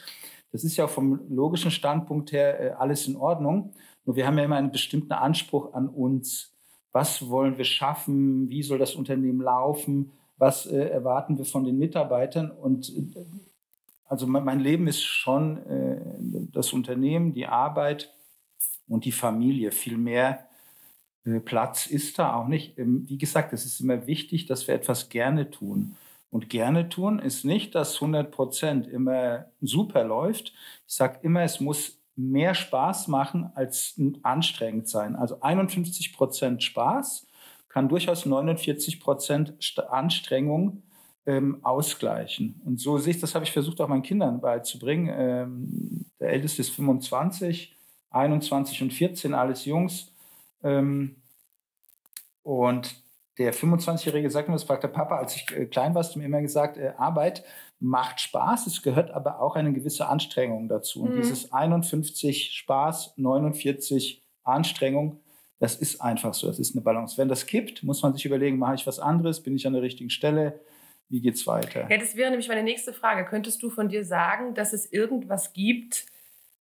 Das 0.52 0.64
ist 0.64 0.76
ja 0.76 0.87
vom 0.87 1.21
logischen 1.29 1.71
Standpunkt 1.71 2.33
her 2.33 2.61
äh, 2.61 2.71
alles 2.71 3.07
in 3.07 3.17
Ordnung. 3.17 3.73
Nur 4.05 4.17
wir 4.17 4.26
haben 4.26 4.38
ja 4.38 4.45
immer 4.45 4.57
einen 4.57 4.73
bestimmten 4.73 5.12
Anspruch 5.12 5.73
an 5.75 5.88
uns. 5.88 6.52
Was 6.93 7.29
wollen 7.29 7.57
wir 7.57 7.64
schaffen? 7.64 8.49
Wie 8.50 8.62
soll 8.62 8.79
das 8.79 8.95
Unternehmen 8.95 9.41
laufen? 9.41 10.12
Was 10.37 10.67
äh, 10.67 10.88
erwarten 10.88 11.38
wir 11.38 11.45
von 11.45 11.64
den 11.64 11.79
Mitarbeitern? 11.79 12.50
Und 12.50 12.91
äh, 12.91 13.25
also 14.12 14.26
mein 14.26 14.61
Leben 14.61 14.88
ist 14.88 15.02
schon 15.02 15.57
äh, 15.66 15.99
das 16.52 16.75
Unternehmen, 16.75 17.33
die 17.33 17.47
Arbeit 17.47 18.12
und 18.87 19.07
die 19.07 19.11
Familie. 19.11 19.73
Viel 19.73 19.97
mehr 19.97 20.47
äh, 21.25 21.40
Platz 21.40 21.87
ist 21.87 22.19
da 22.19 22.35
auch 22.35 22.47
nicht. 22.47 22.76
Ähm, 22.78 23.09
wie 23.09 23.16
gesagt, 23.16 23.54
es 23.54 23.64
ist 23.64 23.81
immer 23.81 24.07
wichtig, 24.07 24.45
dass 24.45 24.69
wir 24.69 24.75
etwas 24.75 25.09
gerne 25.09 25.50
tun. 25.50 25.97
Und 26.31 26.50
gerne 26.50 26.90
tun 26.90 27.21
ist 27.21 27.47
nicht, 27.47 27.75
dass 27.75 27.95
100 27.95 28.31
Prozent 28.31 28.87
immer 28.87 29.47
super 29.62 30.04
läuft. 30.04 30.52
Ich 30.87 30.95
sage 30.95 31.21
immer, 31.23 31.40
es 31.40 31.61
muss 31.61 31.99
mehr 32.14 32.54
Spaß 32.54 33.09
machen 33.09 33.50
als 33.54 33.99
anstrengend 34.23 34.90
sein. 34.90 35.16
Also 35.16 35.40
51 35.40 36.12
Prozent 36.12 36.62
Spaß 36.62 37.26
kann 37.71 37.88
durchaus 37.88 38.26
49 38.26 39.00
Prozent 39.00 39.54
Anstrengung 39.88 40.83
ähm, 41.26 41.64
ausgleichen. 41.64 42.61
Und 42.64 42.81
so 42.81 42.99
sehe 42.99 43.14
ich, 43.14 43.21
das 43.21 43.35
habe 43.35 43.45
ich 43.45 43.52
versucht 43.52 43.81
auch 43.81 43.88
meinen 43.88 44.02
Kindern 44.02 44.41
beizubringen. 44.41 45.09
Ähm, 45.17 46.07
der 46.19 46.31
älteste 46.31 46.62
ist 46.62 46.71
25, 46.71 47.76
21 48.11 48.83
und 48.83 48.93
14, 48.93 49.35
alles 49.35 49.64
Jungs. 49.64 50.12
Ähm, 50.62 51.17
und 52.43 53.02
der 53.38 53.55
25-Jährige 53.55 54.31
sagt 54.31 54.49
mir, 54.49 54.55
das 54.55 54.64
fragt 54.64 54.83
der 54.83 54.88
Papa, 54.88 55.17
als 55.17 55.37
ich 55.37 55.50
äh, 55.52 55.67
klein 55.67 55.95
war, 55.95 56.02
hast 56.02 56.14
du 56.14 56.19
mir 56.19 56.26
immer 56.26 56.43
gesagt, 56.43 56.76
äh, 56.76 56.93
Arbeit 56.99 57.45
macht 57.81 58.21
Spaß, 58.21 58.67
es 58.67 58.83
gehört 58.83 59.11
aber 59.11 59.41
auch 59.41 59.57
eine 59.57 59.73
gewisse 59.73 60.07
Anstrengung 60.07 60.69
dazu. 60.69 61.02
Und 61.02 61.14
mhm. 61.14 61.23
dieses 61.23 61.52
51 61.52 62.52
Spaß, 62.52 63.14
49 63.17 64.23
Anstrengung, 64.45 65.21
das 65.59 65.76
ist 65.76 66.00
einfach 66.00 66.35
so, 66.35 66.47
das 66.47 66.59
ist 66.59 66.75
eine 66.75 66.83
Balance. 66.83 67.17
Wenn 67.19 67.29
das 67.29 67.47
kippt, 67.47 67.83
muss 67.83 68.02
man 68.02 68.14
sich 68.14 68.26
überlegen, 68.26 68.59
mache 68.59 68.75
ich 68.75 68.87
was 68.87 68.99
anderes, 68.99 69.43
bin 69.43 69.57
ich 69.57 69.67
an 69.67 69.73
der 69.73 69.83
richtigen 69.83 70.11
Stelle, 70.11 70.61
wie 71.12 71.21
geht 71.21 71.35
es 71.35 71.47
weiter? 71.47 71.87
Ja, 71.90 71.99
das 71.99 72.16
wäre 72.16 72.31
nämlich 72.31 72.49
meine 72.49 72.62
nächste 72.62 72.95
Frage. 72.95 73.26
Könntest 73.26 73.62
du 73.62 73.69
von 73.69 73.90
dir 73.90 74.02
sagen, 74.02 74.54
dass 74.54 74.73
es 74.73 74.90
irgendwas 74.90 75.52
gibt, 75.52 76.07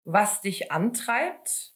was 0.03 0.41
dich 0.41 0.73
antreibt? 0.73 1.73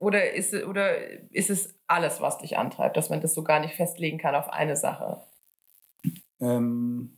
Oder 0.00 0.32
ist, 0.32 0.52
oder 0.52 0.96
ist 1.30 1.48
es 1.48 1.72
alles, 1.86 2.20
was 2.20 2.38
dich 2.38 2.58
antreibt, 2.58 2.96
dass 2.96 3.08
man 3.08 3.20
das 3.20 3.34
so 3.34 3.44
gar 3.44 3.60
nicht 3.60 3.74
festlegen 3.74 4.18
kann 4.18 4.34
auf 4.34 4.48
eine 4.48 4.76
Sache? 4.76 5.22
Ähm, 6.40 7.16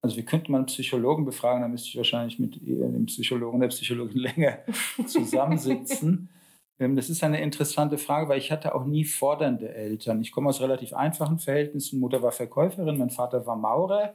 also 0.00 0.16
wir 0.16 0.24
könnten 0.24 0.50
mal 0.52 0.58
einen 0.58 0.66
Psychologen 0.66 1.26
befragen, 1.26 1.60
da 1.60 1.68
müsste 1.68 1.90
ich 1.90 1.96
wahrscheinlich 1.96 2.38
mit 2.38 2.56
dem 2.56 3.04
Psychologen 3.04 3.60
der 3.60 3.68
Psychologin 3.68 4.18
länger 4.22 4.60
zusammensitzen. 5.06 6.30
Ähm, 6.78 6.96
das 6.96 7.10
ist 7.10 7.22
eine 7.24 7.40
interessante 7.40 7.98
Frage, 7.98 8.28
weil 8.28 8.38
ich 8.38 8.52
hatte 8.52 8.74
auch 8.74 8.84
nie 8.84 9.04
fordernde 9.04 9.74
Eltern. 9.74 10.20
Ich 10.20 10.32
komme 10.32 10.48
aus 10.48 10.60
relativ 10.60 10.92
einfachen 10.92 11.38
Verhältnissen. 11.38 12.00
Mutter 12.00 12.22
war 12.22 12.32
Verkäuferin, 12.32 12.98
mein 12.98 13.10
Vater 13.10 13.46
war 13.46 13.56
Maurer. 13.56 14.14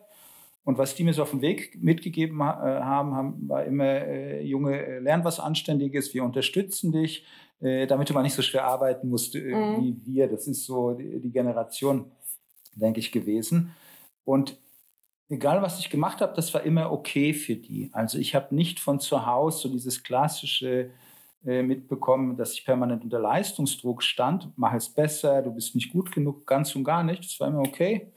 Und 0.65 0.77
was 0.77 0.95
die 0.95 1.03
mir 1.03 1.13
so 1.13 1.23
auf 1.23 1.31
dem 1.31 1.41
Weg 1.41 1.81
mitgegeben 1.81 2.39
äh, 2.39 2.43
haben, 2.43 3.49
war 3.49 3.65
immer, 3.65 3.83
äh, 3.83 4.43
Junge, 4.43 4.81
äh, 4.81 4.99
lern 4.99 5.25
was 5.25 5.39
Anständiges, 5.39 6.13
wir 6.13 6.23
unterstützen 6.23 6.93
dich, 6.93 7.25
äh, 7.59 7.85
damit 7.85 8.09
du 8.09 8.13
mal 8.13 8.23
nicht 8.23 8.33
so 8.33 8.41
schwer 8.41 8.63
arbeiten 8.65 9.09
musst 9.09 9.35
äh, 9.35 9.41
mhm. 9.41 9.83
wie 9.83 9.97
wir. 10.05 10.27
Das 10.27 10.47
ist 10.47 10.65
so 10.65 10.93
die, 10.93 11.31
Generation, 11.31 12.11
denke 12.75 13.01
ich, 13.01 13.11
gewesen. 13.11 13.75
Und 14.23 14.57
egal, 15.27 15.61
was 15.61 15.79
ich 15.79 15.89
gemacht 15.89 16.21
habe, 16.21 16.33
das 16.33 16.53
war 16.53 16.63
immer 16.63 16.93
okay 16.93 17.33
für 17.33 17.55
die. 17.55 17.89
Also 17.91 18.17
ich 18.17 18.33
habe 18.33 18.55
nicht 18.55 18.79
von 18.79 19.01
zu 19.01 19.25
Hause 19.25 19.63
so 19.63 19.69
dieses 19.69 20.01
klassische 20.01 20.91
mitbekommen, 21.43 22.37
dass 22.37 22.53
ich 22.53 22.65
permanent 22.65 23.03
unter 23.03 23.19
Leistungsdruck 23.19 24.01
stand. 24.01 24.49
Mach 24.55 24.73
es 24.73 24.89
besser, 24.89 25.41
du 25.41 25.51
bist 25.51 25.75
nicht 25.75 25.91
gut 25.91 26.11
genug, 26.11 26.47
ganz 26.47 26.75
und 26.75 26.83
gar 26.83 27.03
nicht. 27.03 27.23
Das 27.23 27.39
war 27.39 27.49
immer 27.49 27.59
okay. 27.59 28.07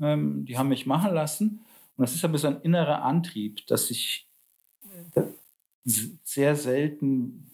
Ähm, 0.00 0.44
die 0.44 0.58
haben 0.58 0.68
mich 0.68 0.86
machen 0.86 1.14
lassen. 1.14 1.64
Und 1.96 2.02
das 2.02 2.14
ist 2.14 2.24
aber 2.24 2.38
so 2.38 2.48
ein 2.48 2.60
innerer 2.62 3.02
Antrieb, 3.02 3.66
dass 3.68 3.90
ich 3.90 4.28
äh, 5.14 5.22
sehr 5.84 6.56
selten, 6.56 7.50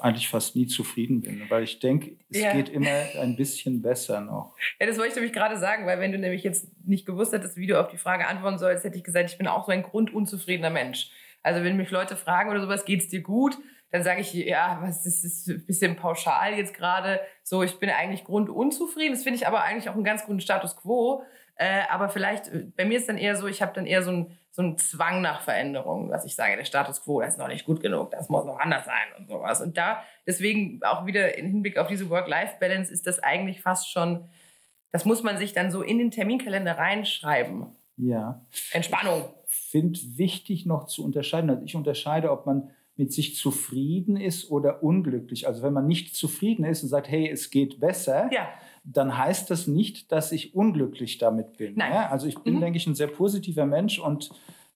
eigentlich 0.00 0.28
fast 0.28 0.56
nie 0.56 0.66
zufrieden 0.66 1.20
bin, 1.20 1.42
weil 1.50 1.64
ich 1.64 1.78
denke, 1.78 2.16
es 2.30 2.40
ja. 2.40 2.52
geht 2.54 2.70
immer 2.70 2.88
ein 3.20 3.36
bisschen 3.36 3.82
besser 3.82 4.20
noch. 4.20 4.54
Ja, 4.80 4.86
das 4.86 4.96
wollte 4.96 5.10
ich 5.10 5.16
nämlich 5.16 5.32
gerade 5.32 5.58
sagen, 5.58 5.86
weil 5.86 6.00
wenn 6.00 6.12
du 6.12 6.18
nämlich 6.18 6.42
jetzt 6.44 6.68
nicht 6.86 7.04
gewusst 7.04 7.32
hättest, 7.32 7.56
wie 7.56 7.66
du 7.66 7.78
auf 7.78 7.88
die 7.88 7.98
Frage 7.98 8.26
antworten 8.26 8.58
sollst, 8.58 8.84
hätte 8.84 8.96
ich 8.96 9.04
gesagt, 9.04 9.30
ich 9.30 9.38
bin 9.38 9.46
auch 9.46 9.66
so 9.66 9.72
ein 9.72 9.82
grundunzufriedener 9.82 10.70
Mensch. 10.70 11.10
Also 11.42 11.62
wenn 11.64 11.76
mich 11.76 11.90
Leute 11.90 12.16
fragen 12.16 12.50
oder 12.50 12.60
sowas, 12.60 12.84
geht 12.84 13.00
es 13.00 13.08
dir 13.08 13.20
gut? 13.20 13.58
Dann 13.92 14.02
sage 14.02 14.22
ich, 14.22 14.32
ja, 14.32 14.78
was 14.82 15.04
das 15.04 15.22
ist 15.22 15.48
ein 15.48 15.64
bisschen 15.64 15.96
pauschal 15.96 16.54
jetzt 16.54 16.74
gerade. 16.74 17.20
So, 17.44 17.62
ich 17.62 17.78
bin 17.78 17.90
eigentlich 17.90 18.24
grundunzufrieden. 18.24 19.12
Das 19.12 19.22
finde 19.22 19.36
ich 19.36 19.46
aber 19.46 19.62
eigentlich 19.62 19.88
auch 19.88 19.94
einen 19.94 20.04
ganz 20.04 20.24
guten 20.24 20.40
Status 20.40 20.76
quo. 20.76 21.22
Äh, 21.54 21.82
aber 21.90 22.08
vielleicht, 22.08 22.48
äh, 22.48 22.66
bei 22.76 22.84
mir 22.84 22.98
ist 22.98 23.08
dann 23.08 23.18
eher 23.18 23.36
so, 23.36 23.46
ich 23.46 23.62
habe 23.62 23.72
dann 23.74 23.86
eher 23.86 24.02
so 24.02 24.10
einen 24.10 24.36
so 24.54 24.60
einen 24.60 24.76
Zwang 24.76 25.22
nach 25.22 25.40
Veränderung, 25.40 26.10
dass 26.10 26.26
ich 26.26 26.34
sage, 26.34 26.56
der 26.56 26.66
Status 26.66 27.02
quo, 27.02 27.22
das 27.22 27.34
ist 27.34 27.38
noch 27.38 27.48
nicht 27.48 27.64
gut 27.64 27.80
genug, 27.80 28.10
das 28.10 28.28
muss 28.28 28.44
noch 28.44 28.58
anders 28.58 28.84
sein 28.84 29.08
und 29.18 29.26
sowas. 29.26 29.62
Und 29.62 29.78
da, 29.78 30.02
deswegen 30.26 30.80
auch 30.82 31.06
wieder 31.06 31.38
im 31.38 31.46
Hinblick 31.46 31.78
auf 31.78 31.88
diese 31.88 32.10
Work-Life-Balance 32.10 32.92
ist 32.92 33.06
das 33.06 33.18
eigentlich 33.18 33.62
fast 33.62 33.90
schon, 33.90 34.28
das 34.90 35.06
muss 35.06 35.22
man 35.22 35.38
sich 35.38 35.54
dann 35.54 35.70
so 35.70 35.80
in 35.80 35.96
den 35.96 36.10
Terminkalender 36.10 36.76
reinschreiben. 36.76 37.66
Ja. 37.96 38.42
Entspannung. 38.72 39.24
Ich 39.48 39.54
finde 39.54 39.98
wichtig 40.16 40.66
noch 40.66 40.84
zu 40.84 41.02
unterscheiden. 41.02 41.48
Also 41.48 41.62
ich 41.64 41.74
unterscheide, 41.74 42.30
ob 42.30 42.44
man 42.44 42.70
mit 42.96 43.12
sich 43.12 43.36
zufrieden 43.36 44.16
ist 44.16 44.50
oder 44.50 44.82
unglücklich. 44.82 45.46
Also 45.46 45.62
wenn 45.62 45.72
man 45.72 45.86
nicht 45.86 46.14
zufrieden 46.14 46.64
ist 46.64 46.82
und 46.82 46.88
sagt, 46.88 47.08
hey, 47.08 47.28
es 47.28 47.50
geht 47.50 47.80
besser, 47.80 48.28
ja. 48.32 48.48
dann 48.84 49.16
heißt 49.16 49.50
das 49.50 49.66
nicht, 49.66 50.12
dass 50.12 50.30
ich 50.32 50.54
unglücklich 50.54 51.18
damit 51.18 51.56
bin. 51.56 51.76
Ja? 51.76 52.10
Also 52.10 52.26
ich 52.26 52.38
bin, 52.38 52.56
mhm. 52.56 52.60
denke 52.60 52.76
ich, 52.76 52.86
ein 52.86 52.94
sehr 52.94 53.06
positiver 53.06 53.66
Mensch 53.66 53.98
und 53.98 54.30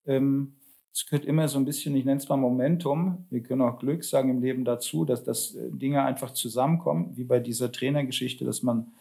ähm, 0.06 0.54
es 0.96 1.04
gehört 1.04 1.26
immer 1.26 1.46
so 1.46 1.58
ein 1.58 1.66
bisschen, 1.66 1.94
ich 1.94 2.06
nenne 2.06 2.18
es 2.18 2.28
mal 2.28 2.38
Momentum, 2.38 3.26
wir 3.28 3.42
können 3.42 3.60
auch 3.60 3.78
Glück 3.78 4.02
sagen 4.02 4.30
im 4.30 4.40
Leben 4.40 4.64
dazu, 4.64 5.04
dass, 5.04 5.22
dass 5.24 5.54
äh, 5.54 5.68
Dinge 5.70 6.02
einfach 6.02 6.30
zusammenkommen, 6.30 7.14
wie 7.16 7.24
bei 7.24 7.38
dieser 7.38 7.70
Trainergeschichte, 7.70 8.46
dass 8.46 8.62
man 8.62 8.92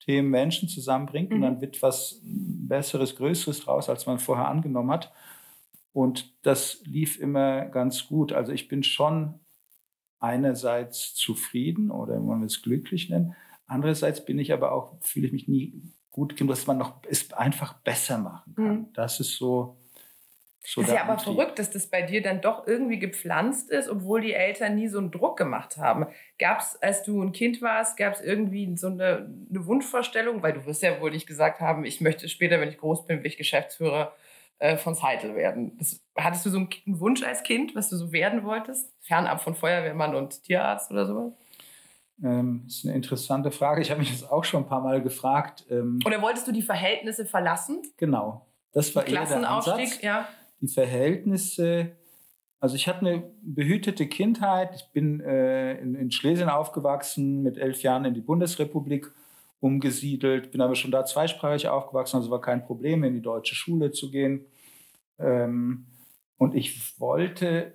Themen, 0.00 0.28
Menschen 0.28 0.68
zusammenbringt 0.68 1.30
mhm. 1.30 1.36
und 1.36 1.42
dann 1.42 1.60
wird 1.62 1.80
was 1.82 2.20
Besseres, 2.22 3.16
Größeres 3.16 3.60
draus, 3.60 3.88
als 3.88 4.04
man 4.04 4.18
vorher 4.18 4.48
angenommen 4.48 4.90
hat. 4.90 5.10
Und 5.92 6.34
das 6.42 6.82
lief 6.84 7.18
immer 7.18 7.66
ganz 7.66 8.06
gut. 8.06 8.32
Also 8.32 8.52
ich 8.52 8.68
bin 8.68 8.82
schon 8.82 9.40
einerseits 10.20 11.14
zufrieden 11.14 11.90
oder 11.90 12.18
man 12.20 12.40
will 12.40 12.46
es 12.46 12.62
glücklich 12.62 13.08
nennen. 13.10 13.34
Andererseits 13.66 14.24
bin 14.24 14.38
ich 14.38 14.52
aber 14.52 14.72
auch, 14.72 14.96
fühle 15.00 15.26
ich 15.26 15.32
mich 15.32 15.48
nie 15.48 15.82
gut 16.10 16.36
genug, 16.36 16.50
dass 16.50 16.66
man 16.66 16.78
noch 16.78 17.02
es 17.08 17.32
einfach 17.32 17.74
besser 17.74 18.18
machen 18.18 18.54
kann. 18.54 18.78
Mhm. 18.78 18.92
Das 18.94 19.20
ist 19.20 19.36
so. 19.36 19.76
so 20.64 20.80
das 20.80 20.90
ist 20.90 20.96
ja 20.96 21.04
aber 21.04 21.18
verrückt, 21.18 21.58
dass 21.58 21.70
das 21.70 21.86
bei 21.86 22.02
dir 22.02 22.22
dann 22.22 22.40
doch 22.40 22.66
irgendwie 22.66 22.98
gepflanzt 22.98 23.70
ist, 23.70 23.88
obwohl 23.88 24.20
die 24.20 24.32
Eltern 24.32 24.74
nie 24.74 24.88
so 24.88 24.98
einen 24.98 25.10
Druck 25.10 25.36
gemacht 25.36 25.76
haben. 25.76 26.06
Gab 26.38 26.60
es, 26.60 26.76
als 26.82 27.04
du 27.04 27.22
ein 27.22 27.32
Kind 27.32 27.62
warst, 27.62 27.96
gab 27.96 28.14
es 28.14 28.20
irgendwie 28.20 28.74
so 28.76 28.88
eine, 28.88 29.30
eine 29.50 29.66
Wunschvorstellung? 29.66 30.42
Weil 30.42 30.54
du 30.54 30.66
wirst 30.66 30.82
ja 30.82 31.00
wohl 31.00 31.10
nicht 31.10 31.26
gesagt 31.26 31.60
haben, 31.60 31.84
ich 31.84 32.00
möchte 32.00 32.28
später, 32.28 32.60
wenn 32.60 32.70
ich 32.70 32.78
groß 32.78 33.06
bin, 33.06 33.18
will 33.18 33.26
ich 33.26 33.36
Geschäftsführer 33.36 34.12
äh, 34.12 34.27
von 34.78 34.94
Seitel 34.94 35.36
werden. 35.36 35.76
Das, 35.78 36.00
hattest 36.16 36.44
du 36.46 36.50
so 36.50 36.58
einen 36.58 36.68
Wunsch 37.00 37.22
als 37.22 37.42
Kind, 37.44 37.76
was 37.76 37.90
du 37.90 37.96
so 37.96 38.12
werden 38.12 38.44
wolltest? 38.44 38.92
Fernab 39.00 39.40
von 39.40 39.54
Feuerwehrmann 39.54 40.14
und 40.14 40.42
Tierarzt 40.42 40.90
oder 40.90 41.06
sowas? 41.06 41.32
Ähm, 42.22 42.62
das 42.64 42.76
ist 42.76 42.86
eine 42.86 42.94
interessante 42.94 43.50
Frage. 43.50 43.80
Ich 43.80 43.90
habe 43.90 44.00
mich 44.00 44.10
das 44.10 44.28
auch 44.28 44.44
schon 44.44 44.64
ein 44.64 44.68
paar 44.68 44.80
Mal 44.80 45.02
gefragt. 45.02 45.64
Ähm, 45.70 46.00
oder 46.04 46.20
wolltest 46.20 46.46
du 46.48 46.52
die 46.52 46.62
Verhältnisse 46.62 47.24
verlassen? 47.24 47.82
Genau. 47.96 48.46
Das 48.72 48.94
war 48.94 49.06
eher 49.06 49.24
der 49.24 49.48
Ansatz. 49.48 50.02
Ja. 50.02 50.28
Die 50.60 50.68
Verhältnisse. 50.68 51.96
Also 52.60 52.74
ich 52.74 52.88
hatte 52.88 53.00
eine 53.00 53.30
behütete 53.42 54.08
Kindheit. 54.08 54.74
Ich 54.74 54.92
bin 54.92 55.20
äh, 55.20 55.74
in, 55.74 55.94
in 55.94 56.10
Schlesien 56.10 56.48
aufgewachsen, 56.48 57.42
mit 57.42 57.56
elf 57.56 57.82
Jahren 57.82 58.04
in 58.04 58.14
die 58.14 58.20
Bundesrepublik 58.20 59.12
umgesiedelt, 59.60 60.50
bin 60.50 60.60
aber 60.60 60.74
schon 60.74 60.90
da 60.90 61.04
zweisprachig 61.04 61.68
aufgewachsen, 61.68 62.16
also 62.16 62.30
war 62.30 62.40
kein 62.40 62.64
Problem, 62.64 63.04
in 63.04 63.14
die 63.14 63.22
deutsche 63.22 63.54
Schule 63.54 63.90
zu 63.90 64.10
gehen. 64.10 64.46
Ähm, 65.18 65.86
und 66.36 66.54
ich 66.54 66.98
wollte 67.00 67.74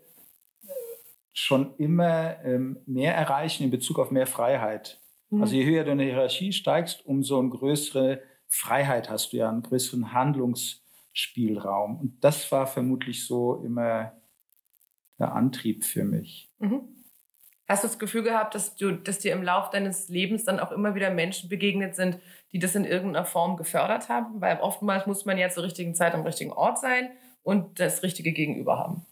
schon 1.34 1.76
immer 1.78 2.44
ähm, 2.44 2.78
mehr 2.86 3.16
erreichen 3.16 3.64
in 3.64 3.72
Bezug 3.72 4.00
auf 4.00 4.12
mehr 4.12 4.28
Freiheit. 4.28 5.02
Mhm. 5.30 5.42
Also 5.42 5.56
je 5.56 5.66
höher 5.66 5.84
du 5.84 5.92
in 5.92 5.98
der 5.98 6.08
Hierarchie 6.08 6.54
steigst, 6.54 7.06
umso 7.06 7.40
eine 7.40 7.50
größere 7.50 8.22
Freiheit 8.48 9.10
hast 9.10 9.34
du 9.34 9.38
ja, 9.38 9.50
einen 9.50 9.64
größeren 9.64 10.14
Handlungsspielraum. 10.14 12.00
Und 12.00 12.24
das 12.24 12.52
war 12.52 12.68
vermutlich 12.68 13.26
so 13.26 13.62
immer 13.66 14.14
der 15.20 15.34
Antrieb 15.34 15.84
für 15.84 16.04
mich. 16.04 16.52
Mhm. 16.60 16.82
Hast 17.68 17.84
du 17.84 17.88
das 17.88 17.98
Gefühl 17.98 18.24
gehabt, 18.24 18.56
dass, 18.56 18.76
du, 18.76 18.92
dass 18.92 19.20
dir 19.20 19.34
im 19.34 19.42
Lauf 19.42 19.70
deines 19.70 20.10
Lebens 20.10 20.44
dann 20.44 20.60
auch 20.60 20.72
immer 20.72 20.96
wieder 20.96 21.10
Menschen 21.12 21.50
begegnet 21.50 21.96
sind, 21.96 22.20
die 22.52 22.60
das 22.60 22.76
in 22.76 22.84
irgendeiner 22.84 23.26
Form 23.26 23.56
gefördert 23.56 24.10
haben? 24.10 24.42
Weil 24.42 24.60
oftmals 24.60 25.08
muss 25.08 25.26
man 25.26 25.38
ja 25.38 25.50
zur 25.50 25.64
richtigen 25.64 25.96
Zeit 25.96 26.14
am 26.14 26.24
richtigen 26.24 26.52
Ort 26.52 26.80
sein 26.80 27.12
und 27.42 27.80
das 27.80 28.04
richtige 28.04 28.34
Gegenüber 28.34 28.78
haben. 28.78 29.06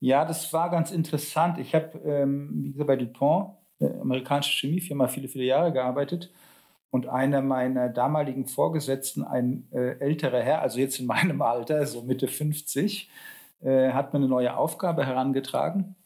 Ja, 0.00 0.24
das 0.24 0.52
war 0.52 0.70
ganz 0.70 0.90
interessant. 0.90 1.58
Ich 1.58 1.74
habe, 1.74 1.98
ähm, 2.04 2.50
wie 2.52 2.72
gesagt, 2.72 2.88
bei 2.88 2.96
DuPont, 2.96 3.54
eine 3.80 4.00
amerikanische 4.00 4.66
Chemiefirma, 4.66 5.08
viele, 5.08 5.28
viele 5.28 5.44
Jahre 5.44 5.72
gearbeitet. 5.72 6.32
Und 6.90 7.08
einer 7.08 7.40
meiner 7.40 7.88
damaligen 7.88 8.46
Vorgesetzten, 8.46 9.24
ein 9.24 9.66
äh, 9.72 9.98
älterer 9.98 10.42
Herr, 10.42 10.62
also 10.62 10.78
jetzt 10.78 10.98
in 11.00 11.06
meinem 11.06 11.40
Alter, 11.42 11.86
so 11.86 12.02
Mitte 12.02 12.28
50, 12.28 13.10
äh, 13.62 13.92
hat 13.92 14.12
mir 14.12 14.18
eine 14.18 14.28
neue 14.28 14.56
Aufgabe 14.56 15.06
herangetragen. 15.06 15.96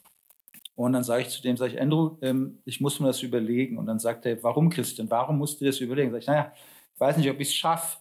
Und 0.79 0.93
dann 0.93 1.03
sage 1.03 1.23
ich 1.23 1.29
zu 1.29 1.41
dem, 1.41 1.57
sage 1.57 1.73
ich, 1.73 1.81
Andrew, 1.81 2.15
ähm, 2.21 2.59
ich 2.63 2.79
muss 2.79 3.01
mir 3.01 3.07
das 3.07 3.21
überlegen. 3.21 3.77
Und 3.77 3.85
dann 3.85 3.99
sagt 3.99 4.25
er, 4.25 4.41
warum 4.43 4.69
Christian, 4.69 5.09
warum 5.09 5.37
musst 5.37 5.59
du 5.59 5.65
das 5.65 5.81
überlegen? 5.81 6.09
Sag 6.11 6.21
ich, 6.21 6.27
naja, 6.27 6.53
ich 6.93 6.99
weiß 7.01 7.17
nicht, 7.17 7.29
ob 7.29 7.37
ich 7.41 7.49
es 7.49 7.53
schaffe. 7.53 7.97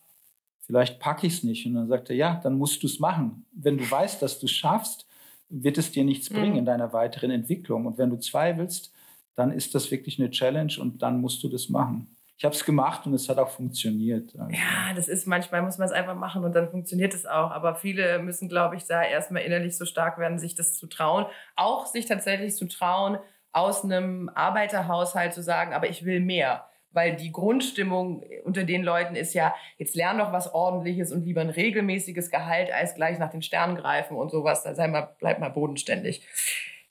Vielleicht 0.61 1.01
packe 1.01 1.27
ich 1.27 1.33
es 1.33 1.43
nicht. 1.43 1.67
Und 1.67 1.75
dann 1.75 1.89
sagt 1.89 2.09
er, 2.11 2.15
ja, 2.15 2.41
dann 2.41 2.57
musst 2.57 2.81
du 2.81 2.87
es 2.87 3.01
machen. 3.01 3.45
Wenn 3.51 3.79
du 3.79 3.91
weißt, 3.91 4.23
dass 4.23 4.39
du 4.39 4.47
es 4.47 4.53
schaffst, 4.53 5.09
wird 5.49 5.77
es 5.77 5.91
dir 5.91 6.05
nichts 6.05 6.31
bringen 6.31 6.53
mhm. 6.53 6.59
in 6.59 6.65
deiner 6.67 6.93
weiteren 6.93 7.33
Entwicklung. 7.33 7.85
Und 7.85 7.99
wenn 7.99 8.11
du 8.11 8.17
zweifelst, 8.17 8.93
dann 9.35 9.51
ist 9.51 9.75
das 9.75 9.91
wirklich 9.91 10.21
eine 10.21 10.31
Challenge 10.31 10.75
und 10.79 11.03
dann 11.03 11.21
musst 11.21 11.43
du 11.43 11.49
das 11.49 11.69
machen. 11.69 12.07
Ich 12.39 12.45
habe 12.45 12.55
es 12.55 12.65
gemacht 12.65 13.05
und 13.05 13.15
es 13.15 13.29
hat 13.29 13.39
auch 13.39 13.51
funktioniert. 13.51 14.33
Also. 14.39 14.53
Ja, 14.53 14.95
das 14.95 15.09
ist 15.09 15.27
manchmal 15.27 15.61
muss 15.63 15.77
man 15.77 15.89
es 15.89 15.93
einfach 15.93 16.15
machen 16.15 16.45
und 16.45 16.55
dann 16.55 16.71
funktioniert 16.71 17.13
es 17.13 17.27
auch. 17.27 17.51
Aber 17.51 17.75
viele 17.75 18.21
müssen, 18.21 18.49
glaube 18.49 18.77
ich, 18.77 18.85
da 18.87 19.03
erstmal 19.03 19.43
innerlich 19.43 19.77
so 19.77 19.85
stark 19.85 20.19
werden, 20.19 20.39
sich 20.39 20.55
das 20.55 20.77
zu 20.77 20.87
trauen. 20.87 21.27
Auch 21.57 21.87
sich 21.87 22.07
tatsächlich 22.07 22.55
zu 22.55 22.69
trauen, 22.69 23.19
aus 23.51 23.83
einem 23.83 24.31
Arbeiterhaushalt 24.33 25.35
zu 25.35 25.43
sagen, 25.43 25.73
aber 25.73 25.89
ich 25.89 26.05
will 26.05 26.21
mehr 26.21 26.69
weil 26.91 27.17
die 27.17 27.33
Grundstimmung 27.33 28.25
unter 28.45 28.65
den 28.65 28.83
Leuten 28.83 29.15
ist 29.15 29.35
ja, 29.35 29.55
jetzt 29.77 29.95
lern 29.95 30.19
doch 30.19 30.33
was 30.33 30.53
Ordentliches 30.53 31.13
und 31.13 31.25
lieber 31.25 31.41
ein 31.41 31.51
regelmäßiges 31.51 32.31
Gehalt 32.31 32.73
als 32.73 32.95
gleich 32.95 33.19
nach 33.19 33.31
den 33.31 33.43
Sternen 33.43 33.77
greifen 33.77 34.17
und 34.17 34.31
sowas. 34.31 34.63
Da 34.63 34.75
sei 34.75 34.89
mal, 34.89 35.15
bleib 35.19 35.39
mal 35.39 35.51
bodenständig. 35.51 36.27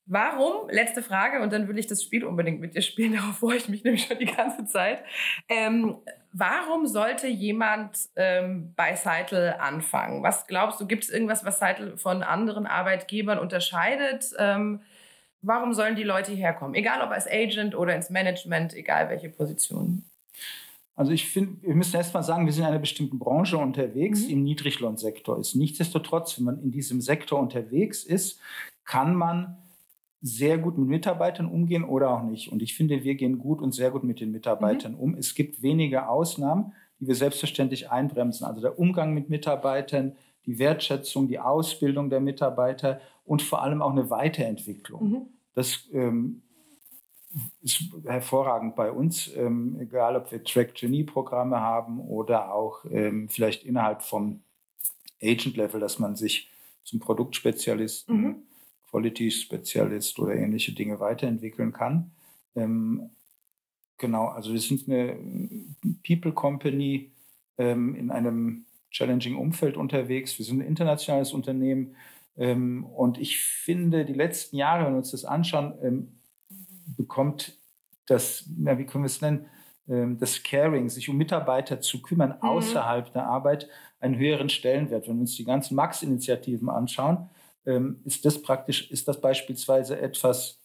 Warum, 0.10 0.70
letzte 0.70 1.04
Frage, 1.04 1.42
und 1.42 1.52
dann 1.52 1.68
will 1.68 1.78
ich 1.78 1.88
das 1.88 2.02
Spiel 2.02 2.24
unbedingt 2.24 2.62
mit 2.62 2.76
dir 2.76 2.82
spielen, 2.82 3.14
darauf 3.18 3.40
freue 3.40 3.58
ich 3.58 3.68
mich 3.68 3.84
nämlich 3.84 4.06
schon 4.06 4.18
die 4.18 4.26
ganze 4.26 4.66
Zeit. 4.66 5.04
Ähm, 5.50 5.98
warum 6.32 6.88
sollte 6.88 7.28
jemand 7.28 7.98
ähm, 8.16 8.74
bei 8.76 8.96
Seitel 8.96 9.56
anfangen? 9.60 10.24
Was 10.24 10.48
glaubst 10.48 10.80
du, 10.80 10.88
gibt 10.88 11.04
es 11.04 11.10
irgendwas, 11.10 11.44
was 11.44 11.60
Seitel 11.60 11.98
von 11.98 12.24
anderen 12.24 12.66
Arbeitgebern 12.66 13.38
unterscheidet? 13.38 14.34
Ähm, 14.38 14.82
warum 15.42 15.74
sollen 15.74 15.98
die 15.98 16.04
Leute 16.04 16.32
hierher 16.32 16.54
kommen? 16.54 16.74
Egal 16.74 17.02
ob 17.02 17.12
als 17.12 17.28
Agent 17.28 17.76
oder 17.76 17.94
ins 17.94 18.10
Management, 18.10 18.74
egal 18.74 19.10
welche 19.10 19.30
Position. 19.30 20.06
Also 20.96 21.12
ich 21.12 21.30
finde, 21.30 21.62
wir 21.62 21.76
müssen 21.76 21.96
erst 21.98 22.14
mal 22.14 22.24
sagen, 22.24 22.46
wir 22.46 22.54
sind 22.54 22.64
in 22.64 22.70
einer 22.70 22.80
bestimmten 22.80 23.20
Branche 23.20 23.58
unterwegs, 23.58 24.24
mhm. 24.24 24.30
im 24.30 24.44
Niedriglohnsektor 24.44 25.38
ist. 25.38 25.54
Nichtsdestotrotz, 25.54 26.38
wenn 26.38 26.46
man 26.46 26.64
in 26.64 26.72
diesem 26.72 27.02
Sektor 27.02 27.40
unterwegs 27.40 28.04
ist, 28.04 28.40
kann 28.86 29.14
man 29.14 29.58
sehr 30.28 30.58
gut 30.58 30.78
mit 30.78 30.88
Mitarbeitern 30.88 31.48
umgehen 31.48 31.84
oder 31.84 32.10
auch 32.12 32.24
nicht. 32.24 32.52
Und 32.52 32.62
ich 32.62 32.76
finde, 32.76 33.04
wir 33.04 33.16
gehen 33.16 33.40
gut 33.40 33.62
und 33.62 33.74
sehr 33.74 33.92
gut 33.92 34.04
mit 34.04 34.20
den 34.20 34.32
Mitarbeitern 34.32 34.94
mhm. 34.94 35.00
um. 35.00 35.16
Es 35.16 35.36
gibt 35.36 35.62
wenige 35.62 36.10
Ausnahmen, 36.10 36.74
die 37.00 37.08
wir 37.08 37.16
selbstverständlich 37.16 37.92
einbremsen. 37.92 38.46
Also 38.46 38.62
der 38.62 38.80
Umgang 38.80 39.14
mit 39.14 39.30
Mitarbeitern, 39.30 40.16
die 40.46 40.60
Wertschätzung, 40.60 41.28
die 41.28 41.40
Ausbildung 41.40 42.10
der 42.10 42.20
Mitarbeiter 42.20 43.02
und 43.26 43.42
vor 43.42 43.62
allem 43.62 43.82
auch 43.82 43.92
eine 43.92 44.10
Weiterentwicklung. 44.10 45.10
Mhm. 45.10 45.22
Das 45.54 45.88
ähm, 45.92 46.42
ist 47.62 47.84
hervorragend 48.06 48.76
bei 48.76 48.92
uns, 48.92 49.32
ähm, 49.36 49.78
egal 49.80 50.16
ob 50.16 50.32
wir 50.32 50.44
Track-Genie-Programme 50.44 51.60
haben 51.60 52.00
oder 52.00 52.54
auch 52.54 52.86
ähm, 52.90 53.28
vielleicht 53.30 53.64
innerhalb 53.64 54.02
vom 54.02 54.42
Agent-Level, 55.22 55.80
dass 55.80 56.00
man 56.00 56.16
sich 56.16 56.50
zum 56.84 57.00
Produktspezialisten, 57.00 58.22
mhm. 58.22 58.36
Quality-Spezialist 58.98 60.20
oder 60.20 60.36
ähnliche 60.36 60.74
Dinge 60.74 61.00
weiterentwickeln 61.00 61.72
kann. 61.72 62.12
Ähm, 62.56 63.12
genau, 63.98 64.28
also 64.28 64.52
wir 64.52 64.60
sind 64.60 64.90
eine 64.90 65.18
People-Company 66.06 67.12
ähm, 67.58 67.96
in 67.96 68.12
einem 68.12 68.66
challenging 68.90 69.36
Umfeld 69.36 69.78
unterwegs. 69.78 70.38
Wir 70.38 70.46
sind 70.46 70.60
ein 70.60 70.68
internationales 70.68 71.34
Unternehmen 71.34 71.96
ähm, 72.38 72.86
und 72.86 73.20
ich 73.20 73.40
finde, 73.40 74.06
die 74.06 74.14
letzten 74.14 74.56
Jahre, 74.56 74.86
wenn 74.86 74.94
wir 74.94 75.00
uns 75.00 75.12
das 75.12 75.26
anschauen, 75.26 75.74
ähm, 75.84 76.08
bekommt 76.96 77.58
das, 78.08 78.50
na, 78.58 78.78
wie 78.80 78.86
können 78.86 79.04
wir 79.04 79.08
es 79.08 79.22
nennen, 79.22 79.46
ähm, 79.88 80.18
das 80.18 80.42
Caring, 80.42 80.90
sich 80.90 81.10
um 81.10 81.18
Mitarbeiter 81.18 81.82
zu 81.82 82.02
kümmern 82.02 82.36
mhm. 82.42 82.48
außerhalb 82.48 83.12
der 83.14 83.28
Arbeit, 83.28 83.70
einen 84.00 84.18
höheren 84.18 84.50
Stellenwert. 84.50 85.08
Wenn 85.08 85.18
wir 85.18 85.22
uns 85.22 85.36
die 85.36 85.46
ganzen 85.46 85.76
Max-Initiativen 85.76 86.70
anschauen, 86.70 87.30
ist 88.06 88.24
das 88.24 88.42
praktisch, 88.42 88.90
ist 88.92 89.08
das 89.08 89.20
beispielsweise 89.20 90.00
etwas, 90.00 90.60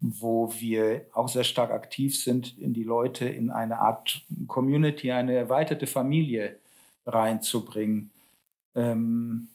wo 0.00 0.52
wir 0.58 1.06
auch 1.12 1.28
sehr 1.28 1.44
stark 1.44 1.70
aktiv 1.70 2.18
sind, 2.18 2.58
in 2.58 2.74
die 2.74 2.84
Leute 2.84 3.28
in 3.28 3.50
eine 3.50 3.78
Art 3.78 4.22
Community, 4.46 5.12
eine 5.12 5.34
erweiterte 5.34 5.86
Familie 5.86 6.58
reinzubringen. 7.06 8.10
Ähm, 8.74 9.48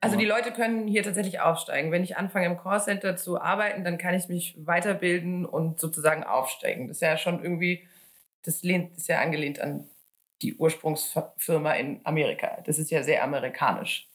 also 0.00 0.16
die 0.16 0.26
Leute 0.26 0.52
können 0.52 0.86
hier 0.86 1.02
tatsächlich 1.02 1.40
aufsteigen. 1.40 1.90
Wenn 1.90 2.04
ich 2.04 2.16
anfange 2.16 2.46
im 2.46 2.58
Callcenter 2.58 3.16
zu 3.16 3.40
arbeiten, 3.40 3.82
dann 3.82 3.98
kann 3.98 4.14
ich 4.14 4.28
mich 4.28 4.54
weiterbilden 4.58 5.46
und 5.46 5.80
sozusagen 5.80 6.22
aufsteigen. 6.22 6.88
Das 6.88 6.98
ist 6.98 7.00
ja 7.02 7.16
schon 7.16 7.42
irgendwie, 7.42 7.86
das 8.42 8.62
lehnt, 8.62 8.96
ist 8.96 9.08
ja 9.08 9.20
angelehnt 9.20 9.60
an 9.60 9.88
die 10.42 10.54
Ursprungsfirma 10.54 11.72
in 11.72 12.00
Amerika. 12.04 12.58
Das 12.66 12.78
ist 12.78 12.90
ja 12.90 13.02
sehr 13.02 13.24
amerikanisch. 13.24 14.08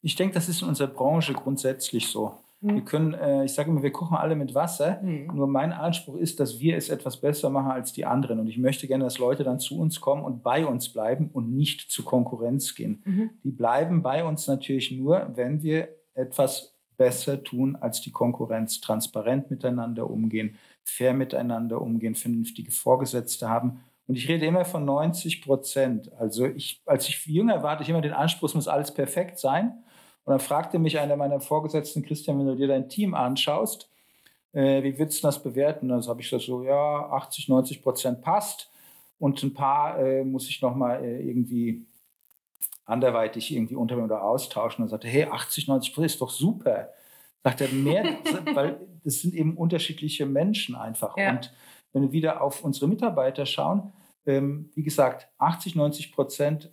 Ich 0.00 0.16
denke, 0.16 0.34
das 0.34 0.48
ist 0.48 0.62
in 0.62 0.68
unserer 0.68 0.88
Branche 0.88 1.32
grundsätzlich 1.32 2.08
so. 2.08 2.34
Mhm. 2.62 2.74
Wir 2.74 2.82
können, 2.82 3.14
äh, 3.14 3.44
ich 3.44 3.52
sage 3.52 3.70
immer, 3.70 3.82
wir 3.82 3.92
kochen 3.92 4.16
alle 4.16 4.36
mit 4.36 4.54
Wasser. 4.54 5.00
Mhm. 5.02 5.30
Nur 5.34 5.46
mein 5.46 5.72
Anspruch 5.72 6.16
ist, 6.16 6.40
dass 6.40 6.60
wir 6.60 6.76
es 6.76 6.88
etwas 6.88 7.20
besser 7.20 7.50
machen 7.50 7.70
als 7.70 7.92
die 7.92 8.06
anderen. 8.06 8.40
Und 8.40 8.46
ich 8.46 8.58
möchte 8.58 8.86
gerne, 8.86 9.04
dass 9.04 9.18
Leute 9.18 9.44
dann 9.44 9.58
zu 9.58 9.78
uns 9.78 10.00
kommen 10.00 10.24
und 10.24 10.42
bei 10.42 10.64
uns 10.64 10.88
bleiben 10.88 11.30
und 11.32 11.54
nicht 11.54 11.90
zur 11.90 12.04
Konkurrenz 12.04 12.74
gehen. 12.74 13.02
Mhm. 13.04 13.30
Die 13.44 13.50
bleiben 13.50 14.02
bei 14.02 14.24
uns 14.24 14.46
natürlich 14.46 14.92
nur, 14.92 15.32
wenn 15.34 15.62
wir 15.62 15.88
etwas 16.14 16.74
besser 16.96 17.42
tun 17.42 17.76
als 17.76 18.00
die 18.00 18.12
Konkurrenz, 18.12 18.80
transparent 18.80 19.50
miteinander 19.50 20.08
umgehen, 20.08 20.56
fair 20.84 21.14
miteinander 21.14 21.80
umgehen, 21.80 22.14
vernünftige 22.14 22.70
Vorgesetzte 22.70 23.48
haben. 23.48 23.80
Und 24.12 24.18
ich 24.18 24.28
rede 24.28 24.44
immer 24.44 24.66
von 24.66 24.84
90 24.84 25.40
Prozent. 25.40 26.12
Also 26.18 26.44
ich, 26.44 26.82
als 26.84 27.08
ich 27.08 27.24
jünger 27.24 27.62
war, 27.62 27.70
hatte 27.70 27.82
ich 27.82 27.88
immer 27.88 28.02
den 28.02 28.12
Anspruch, 28.12 28.50
es 28.50 28.54
muss 28.54 28.68
alles 28.68 28.92
perfekt 28.92 29.38
sein. 29.38 29.82
Und 30.24 30.32
dann 30.32 30.38
fragte 30.38 30.78
mich 30.78 30.98
einer 30.98 31.16
meiner 31.16 31.40
Vorgesetzten, 31.40 32.02
Christian, 32.02 32.38
wenn 32.38 32.44
du 32.44 32.54
dir 32.54 32.68
dein 32.68 32.90
Team 32.90 33.14
anschaust, 33.14 33.88
äh, 34.52 34.82
wie 34.82 34.98
würdest 34.98 35.22
du 35.22 35.28
das 35.28 35.42
bewerten? 35.42 35.90
Also 35.90 36.10
habe 36.10 36.20
ich 36.20 36.28
gesagt, 36.28 36.44
so, 36.44 36.62
ja, 36.62 37.08
80, 37.08 37.48
90 37.48 37.82
Prozent 37.82 38.20
passt 38.20 38.70
und 39.18 39.42
ein 39.42 39.54
paar 39.54 39.98
äh, 39.98 40.24
muss 40.24 40.46
ich 40.46 40.60
nochmal 40.60 41.02
äh, 41.02 41.22
irgendwie 41.22 41.86
anderweitig 42.84 43.50
irgendwie 43.50 43.76
unterbringen 43.76 44.10
oder 44.10 44.24
austauschen. 44.24 44.82
Und 44.82 44.90
sagte, 44.90 45.08
hey, 45.08 45.24
80, 45.24 45.68
90 45.68 45.94
Prozent 45.94 46.12
ist 46.12 46.20
doch 46.20 46.28
super. 46.28 46.90
Sagt 47.42 47.62
er, 47.62 47.68
mehr, 47.68 48.04
weil 48.52 48.78
das 49.04 49.22
sind 49.22 49.32
eben 49.32 49.56
unterschiedliche 49.56 50.26
Menschen 50.26 50.74
einfach. 50.74 51.16
Ja. 51.16 51.30
Und 51.30 51.50
wenn 51.94 52.02
wir 52.02 52.12
wieder 52.12 52.42
auf 52.42 52.62
unsere 52.62 52.88
Mitarbeiter 52.88 53.46
schauen, 53.46 53.94
ähm, 54.26 54.70
wie 54.74 54.82
gesagt, 54.82 55.28
80, 55.38 55.74
90 55.76 56.12
Prozent 56.12 56.70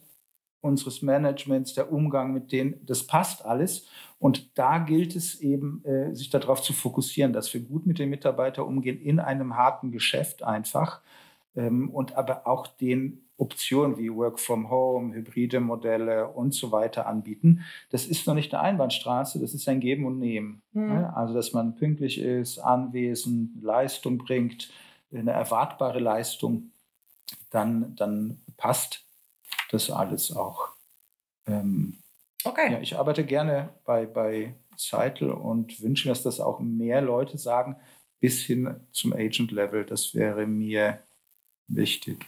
unseres 0.62 1.01
Managements, 1.01 1.73
der 1.73 1.91
Umgang 1.91 2.33
mit 2.33 2.51
denen, 2.51 2.85
das 2.85 3.07
passt 3.07 3.45
alles. 3.45 3.88
Und 4.19 4.57
da 4.57 4.79
gilt 4.79 5.15
es 5.15 5.39
eben, 5.39 5.83
äh, 5.85 6.13
sich 6.13 6.29
darauf 6.29 6.62
zu 6.62 6.73
fokussieren, 6.73 7.31
dass 7.31 7.53
wir 7.53 7.62
gut 7.62 7.85
mit 7.85 7.99
den 7.99 8.09
Mitarbeitern 8.09 8.65
umgehen, 8.65 9.01
in 9.01 9.19
einem 9.19 9.55
harten 9.55 9.91
Geschäft 9.91 10.43
einfach. 10.43 11.01
Ähm, 11.55 11.89
und 11.89 12.15
aber 12.15 12.45
auch 12.45 12.67
den 12.67 13.21
Optionen 13.38 13.97
wie 13.97 14.13
Work 14.13 14.39
from 14.39 14.69
Home, 14.69 15.15
hybride 15.15 15.62
Modelle 15.62 16.27
und 16.27 16.53
so 16.53 16.73
weiter 16.73 17.07
anbieten. 17.07 17.62
Das 17.89 18.05
ist 18.05 18.27
noch 18.27 18.33
nicht 18.35 18.53
eine 18.53 18.63
Einbahnstraße, 18.63 19.39
das 19.39 19.53
ist 19.53 19.67
ein 19.69 19.79
Geben 19.79 20.05
und 20.05 20.19
Nehmen. 20.19 20.62
Mhm. 20.73 21.05
Also, 21.15 21.33
dass 21.33 21.53
man 21.53 21.75
pünktlich 21.75 22.19
ist, 22.19 22.59
anwesend, 22.59 23.63
Leistung 23.63 24.17
bringt, 24.17 24.69
eine 25.13 25.31
erwartbare 25.31 25.99
Leistung, 25.99 26.71
dann, 27.50 27.96
dann 27.96 28.42
passt 28.58 29.06
das 29.72 29.89
alles 29.89 30.36
auch. 30.36 30.70
Ähm, 31.48 31.98
okay. 32.44 32.72
Ja, 32.72 32.80
ich 32.80 32.98
arbeite 32.98 33.26
gerne 33.26 33.70
bei, 33.86 34.06
bei 34.06 34.56
Seitel 34.76 35.32
und 35.32 35.82
wünsche 35.82 36.08
mir, 36.08 36.13
dass 36.13 36.24
das 36.24 36.39
auch 36.39 36.60
mehr 36.60 37.02
Leute 37.02 37.38
sagen, 37.38 37.76
bis 38.20 38.42
hin 38.42 38.80
zum 38.92 39.13
Agent-Level. 39.13 39.86
Das 39.86 40.13
wäre 40.15 40.46
mir 40.48 41.04
wichtig. 41.68 42.26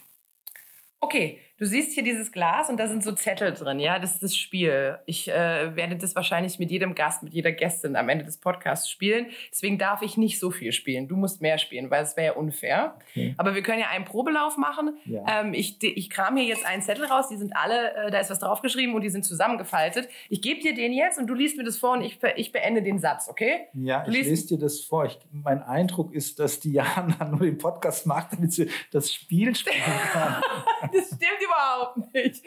Okay, 0.99 1.39
Du 1.61 1.67
siehst 1.67 1.93
hier 1.93 2.01
dieses 2.01 2.31
Glas 2.31 2.71
und 2.71 2.79
da 2.79 2.87
sind 2.87 3.03
so 3.03 3.11
Zettel 3.11 3.53
drin, 3.53 3.79
ja, 3.79 3.99
das 3.99 4.13
ist 4.15 4.23
das 4.23 4.35
Spiel. 4.35 4.97
Ich 5.05 5.29
äh, 5.29 5.75
werde 5.75 5.95
das 5.95 6.15
wahrscheinlich 6.15 6.57
mit 6.57 6.71
jedem 6.71 6.95
Gast, 6.95 7.21
mit 7.21 7.35
jeder 7.35 7.51
Gästin 7.51 7.95
am 7.95 8.09
Ende 8.09 8.25
des 8.25 8.37
Podcasts 8.37 8.89
spielen. 8.89 9.27
Deswegen 9.51 9.77
darf 9.77 10.01
ich 10.01 10.17
nicht 10.17 10.39
so 10.39 10.49
viel 10.49 10.71
spielen. 10.71 11.07
Du 11.07 11.15
musst 11.15 11.39
mehr 11.39 11.59
spielen, 11.59 11.91
weil 11.91 12.01
es 12.01 12.17
wäre 12.17 12.33
ja 12.33 12.33
unfair. 12.33 12.95
Okay. 13.11 13.35
Aber 13.37 13.53
wir 13.53 13.61
können 13.61 13.79
ja 13.79 13.89
einen 13.89 14.05
Probelauf 14.05 14.57
machen. 14.57 14.97
Ja. 15.05 15.41
Ähm, 15.41 15.53
ich, 15.53 15.77
ich 15.83 16.09
kram 16.09 16.35
hier 16.35 16.47
jetzt 16.47 16.65
einen 16.65 16.81
Zettel 16.81 17.05
raus, 17.05 17.27
die 17.29 17.37
sind 17.37 17.55
alle, 17.55 17.93
äh, 17.93 18.09
da 18.09 18.17
ist 18.17 18.31
was 18.31 18.39
draufgeschrieben 18.39 18.95
und 18.95 19.01
die 19.01 19.11
sind 19.11 19.23
zusammengefaltet. 19.23 20.09
Ich 20.29 20.41
gebe 20.41 20.61
dir 20.61 20.73
den 20.73 20.93
jetzt 20.93 21.19
und 21.19 21.27
du 21.27 21.35
liest 21.35 21.57
mir 21.57 21.63
das 21.63 21.77
vor 21.77 21.91
und 21.91 22.01
ich, 22.01 22.17
ich 22.37 22.51
beende 22.51 22.81
den 22.81 22.97
Satz, 22.97 23.29
okay? 23.29 23.67
Ja, 23.75 24.03
ich 24.07 24.11
lese 24.11 24.47
dir 24.47 24.57
das 24.57 24.79
vor. 24.79 25.05
Ich, 25.05 25.19
mein 25.31 25.61
Eindruck 25.61 26.11
ist, 26.11 26.39
dass 26.39 26.59
Diana 26.59 27.23
nur 27.29 27.41
den 27.41 27.59
Podcast 27.59 28.07
macht, 28.07 28.33
damit 28.33 28.51
sie 28.51 28.67
das 28.89 29.13
Spiel 29.13 29.53
spielen 29.53 29.83
kann. 30.11 30.41
Das 30.91 31.05
stimmt 31.05 31.50
überhaupt 31.51 32.13
nicht. 32.13 32.43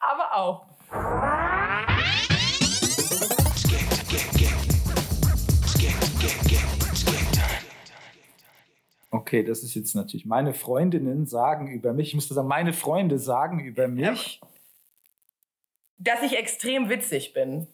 Aber 0.00 0.36
auch. 0.36 0.66
Okay, 9.10 9.42
das 9.42 9.62
ist 9.62 9.74
jetzt 9.74 9.94
natürlich. 9.94 10.24
Meine 10.24 10.54
Freundinnen 10.54 11.26
sagen 11.26 11.68
über 11.68 11.92
mich, 11.92 12.08
ich 12.08 12.14
muss 12.14 12.28
das 12.28 12.36
sagen, 12.36 12.48
meine 12.48 12.72
Freunde 12.72 13.18
sagen 13.18 13.60
über 13.60 13.88
mich. 13.88 14.40
dass 15.98 16.20
ich 16.22 16.36
extrem 16.36 16.88
witzig 16.88 17.32
bin. 17.32 17.68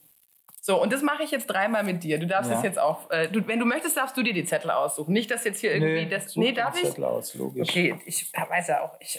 So, 0.60 0.82
und 0.82 0.92
das 0.92 1.00
mache 1.00 1.22
ich 1.22 1.30
jetzt 1.30 1.46
dreimal 1.46 1.82
mit 1.82 2.02
dir. 2.04 2.18
Du 2.18 2.26
darfst 2.26 2.50
Ja. 2.50 2.58
es 2.58 2.62
jetzt 2.62 2.78
auch, 2.78 3.10
äh, 3.10 3.26
du, 3.28 3.46
wenn 3.46 3.58
du 3.58 3.64
möchtest, 3.64 3.96
darfst 3.96 4.18
du 4.18 4.22
dir 4.22 4.34
die 4.34 4.44
Zettel 4.44 4.70
aussuchen. 4.70 5.12
Nicht, 5.14 5.30
dass 5.30 5.44
jetzt 5.44 5.60
hier 5.60 5.72
irgendwie 5.72 6.10
das. 6.10 6.32
such 6.32 6.42
Nee, 6.42 6.52
darf 6.52 6.76
ich? 6.76 6.86
Zettel 6.86 7.04
aus, 7.04 7.34
logisch. 7.36 7.66
Okay, 7.66 7.98
ich 8.04 8.30
weiß 8.34 8.68
ja 8.68 8.82
auch, 8.82 9.00
ich 9.00 9.18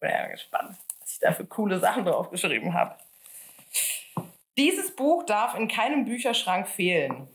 bin 0.00 0.10
ja 0.10 0.26
gespannt, 0.28 0.76
was 1.00 1.12
ich 1.12 1.18
da 1.20 1.32
für 1.32 1.44
coole 1.44 1.78
Sachen 1.78 2.04
draufgeschrieben 2.04 2.74
habe. 2.74 2.96
Dieses 4.56 4.94
Buch 4.94 5.24
darf 5.24 5.54
in 5.54 5.68
keinem 5.68 6.04
Bücherschrank 6.04 6.66
fehlen. 6.68 7.28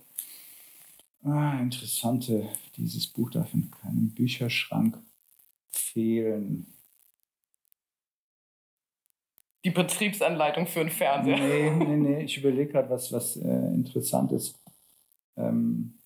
Ah, 1.23 1.60
interessante. 1.60 2.49
Dieses 2.75 3.08
Buch 3.08 3.32
darf 3.32 3.54
in 3.54 3.71
keinem 3.71 4.13
Bücherschrank 4.13 4.97
fehlen. 5.71 6.71
Die 9.63 9.71
Betriebsanleitung 9.71 10.67
für 10.67 10.82
einen 10.82 10.91
Fernseher. 10.91 11.39
Nee, 11.39 11.71
nee, 11.71 11.95
nee. 11.95 12.23
Ich 12.23 12.38
überlege 12.38 12.73
gerade, 12.73 12.89
was, 12.91 13.12
was 13.12 13.38
äh, 13.38 13.73
interessant 13.73 14.32
ist. 14.32 14.60
Ähm, 15.36 15.97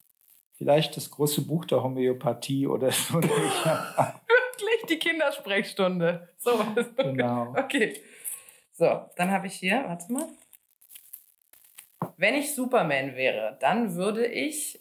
vielleicht 0.53 0.95
das 0.95 1.11
große 1.11 1.41
Buch 1.41 1.65
der 1.65 1.83
Homöopathie 1.83 2.67
oder 2.67 2.91
so. 2.91 3.19
Die 4.89 4.97
Kindersprechstunde. 4.97 6.29
So. 6.37 6.59
genau. 6.97 7.53
Okay. 7.57 8.01
So, 8.73 9.05
dann 9.17 9.29
habe 9.31 9.47
ich 9.47 9.55
hier, 9.55 9.83
warte 9.85 10.11
mal. 10.11 10.27
Wenn 12.15 12.35
ich 12.35 12.55
Superman 12.55 13.15
wäre, 13.15 13.57
dann 13.59 13.95
würde 13.95 14.25
ich. 14.25 14.79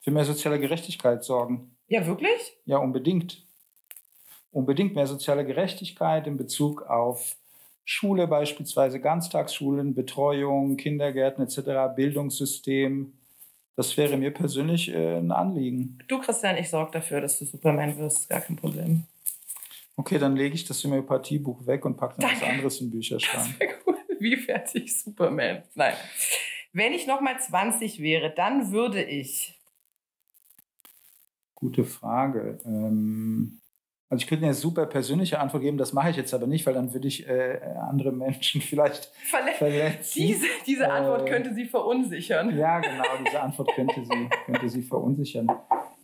Für 0.00 0.10
mehr 0.10 0.24
soziale 0.24 0.58
Gerechtigkeit 0.58 1.24
sorgen. 1.24 1.76
Ja, 1.88 2.06
wirklich? 2.06 2.56
Ja, 2.66 2.78
unbedingt. 2.78 3.46
Unbedingt 4.50 4.94
mehr 4.94 5.06
soziale 5.06 5.46
Gerechtigkeit 5.46 6.26
in 6.26 6.36
Bezug 6.36 6.82
auf 6.82 7.36
Schule 7.84 8.26
beispielsweise, 8.26 9.00
Ganztagsschulen, 9.00 9.94
Betreuung, 9.94 10.76
Kindergärten 10.76 11.42
etc., 11.42 11.94
Bildungssystem. 11.96 13.12
Das 13.74 13.96
wäre 13.96 14.16
mir 14.16 14.32
persönlich 14.32 14.90
äh, 14.90 15.16
ein 15.18 15.30
Anliegen. 15.32 15.98
Du, 16.08 16.18
Christian, 16.20 16.58
ich 16.58 16.68
sorge 16.68 16.92
dafür, 16.92 17.20
dass 17.20 17.38
du 17.38 17.46
Superman 17.46 17.96
wirst. 17.96 18.28
Gar 18.28 18.42
kein 18.42 18.56
Problem. 18.56 19.04
Okay, 19.96 20.18
dann 20.18 20.36
lege 20.36 20.54
ich 20.54 20.64
das 20.64 20.82
Homöopathiebuch 20.84 21.66
weg 21.66 21.84
und 21.84 21.96
packe 21.96 22.16
dann 22.18 22.30
was 22.30 22.40
Danke. 22.40 22.54
anderes 22.54 22.80
in 22.80 22.86
den 22.88 22.92
Bücherschrank. 22.92 23.54
Sehr 23.58 23.68
cool. 23.86 23.96
Wie 24.18 24.36
fertig 24.36 24.98
Superman? 24.98 25.62
Nein. 25.74 25.94
Wenn 26.72 26.92
ich 26.92 27.06
nochmal 27.06 27.38
20 27.40 28.00
wäre, 28.00 28.30
dann 28.30 28.72
würde 28.72 29.02
ich. 29.02 29.58
Gute 31.54 31.84
Frage. 31.84 32.58
Ähm, 32.64 33.60
also 34.12 34.24
ich 34.24 34.26
könnte 34.28 34.44
eine 34.44 34.52
super 34.52 34.84
persönliche 34.84 35.40
Antwort 35.40 35.62
geben, 35.62 35.78
das 35.78 35.94
mache 35.94 36.10
ich 36.10 36.16
jetzt 36.16 36.34
aber 36.34 36.46
nicht, 36.46 36.66
weil 36.66 36.74
dann 36.74 36.92
würde 36.92 37.08
ich 37.08 37.26
äh, 37.26 37.60
andere 37.88 38.12
Menschen 38.12 38.60
vielleicht 38.60 39.06
Verle 39.24 39.52
verletzen. 39.52 40.18
diese, 40.22 40.44
diese 40.66 40.90
Antwort 40.92 41.26
Äh, 41.26 41.30
könnte 41.30 41.54
sie 41.54 41.64
verunsichern. 41.64 42.54
Ja, 42.54 42.80
genau, 42.80 43.04
diese 43.24 43.40
Antwort 43.40 43.70
könnte 43.74 44.04
sie, 44.04 44.28
könnte 44.44 44.68
sie 44.68 44.82
verunsichern. 44.82 45.46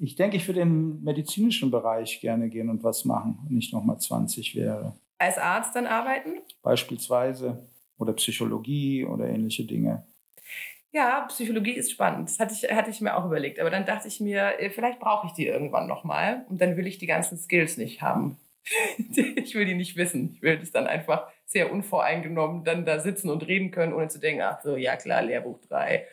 Ich 0.00 0.16
denke, 0.16 0.38
ich 0.38 0.48
würde 0.48 0.60
im 0.60 1.02
medizinischen 1.04 1.70
Bereich 1.70 2.18
gerne 2.22 2.48
gehen 2.48 2.70
und 2.70 2.82
was 2.82 3.04
machen, 3.04 3.40
wenn 3.46 3.58
ich 3.58 3.74
nochmal 3.74 3.98
20 4.00 4.56
wäre. 4.56 4.94
Als 5.18 5.36
Arzt 5.36 5.76
dann 5.76 5.86
arbeiten? 5.86 6.30
Beispielsweise. 6.62 7.68
Oder 7.98 8.14
Psychologie 8.14 9.04
oder 9.04 9.28
ähnliche 9.28 9.64
Dinge. 9.66 10.06
Ja, 10.98 11.20
Psychologie 11.28 11.74
ist 11.74 11.92
spannend. 11.92 12.28
Das 12.28 12.40
hatte 12.40 12.54
ich, 12.54 12.68
hatte 12.74 12.90
ich 12.90 13.00
mir 13.00 13.16
auch 13.16 13.24
überlegt. 13.24 13.60
Aber 13.60 13.70
dann 13.70 13.86
dachte 13.86 14.08
ich 14.08 14.18
mir, 14.18 14.58
äh, 14.58 14.68
vielleicht 14.68 14.98
brauche 14.98 15.28
ich 15.28 15.32
die 15.32 15.46
irgendwann 15.46 15.86
nochmal. 15.86 16.44
Und 16.48 16.60
dann 16.60 16.76
will 16.76 16.88
ich 16.88 16.98
die 16.98 17.06
ganzen 17.06 17.38
Skills 17.38 17.76
nicht 17.76 18.02
haben. 18.02 18.36
ich 19.36 19.54
will 19.54 19.64
die 19.64 19.76
nicht 19.76 19.96
wissen. 19.96 20.32
Ich 20.34 20.42
will 20.42 20.58
das 20.58 20.72
dann 20.72 20.88
einfach 20.88 21.28
sehr 21.46 21.70
unvoreingenommen 21.70 22.64
dann 22.64 22.84
da 22.84 22.98
sitzen 22.98 23.30
und 23.30 23.46
reden 23.46 23.70
können, 23.70 23.92
ohne 23.92 24.08
zu 24.08 24.18
denken, 24.18 24.42
ach 24.42 24.60
so, 24.60 24.76
ja 24.76 24.96
klar, 24.96 25.22
Lehrbuch 25.22 25.60
3. 25.68 26.04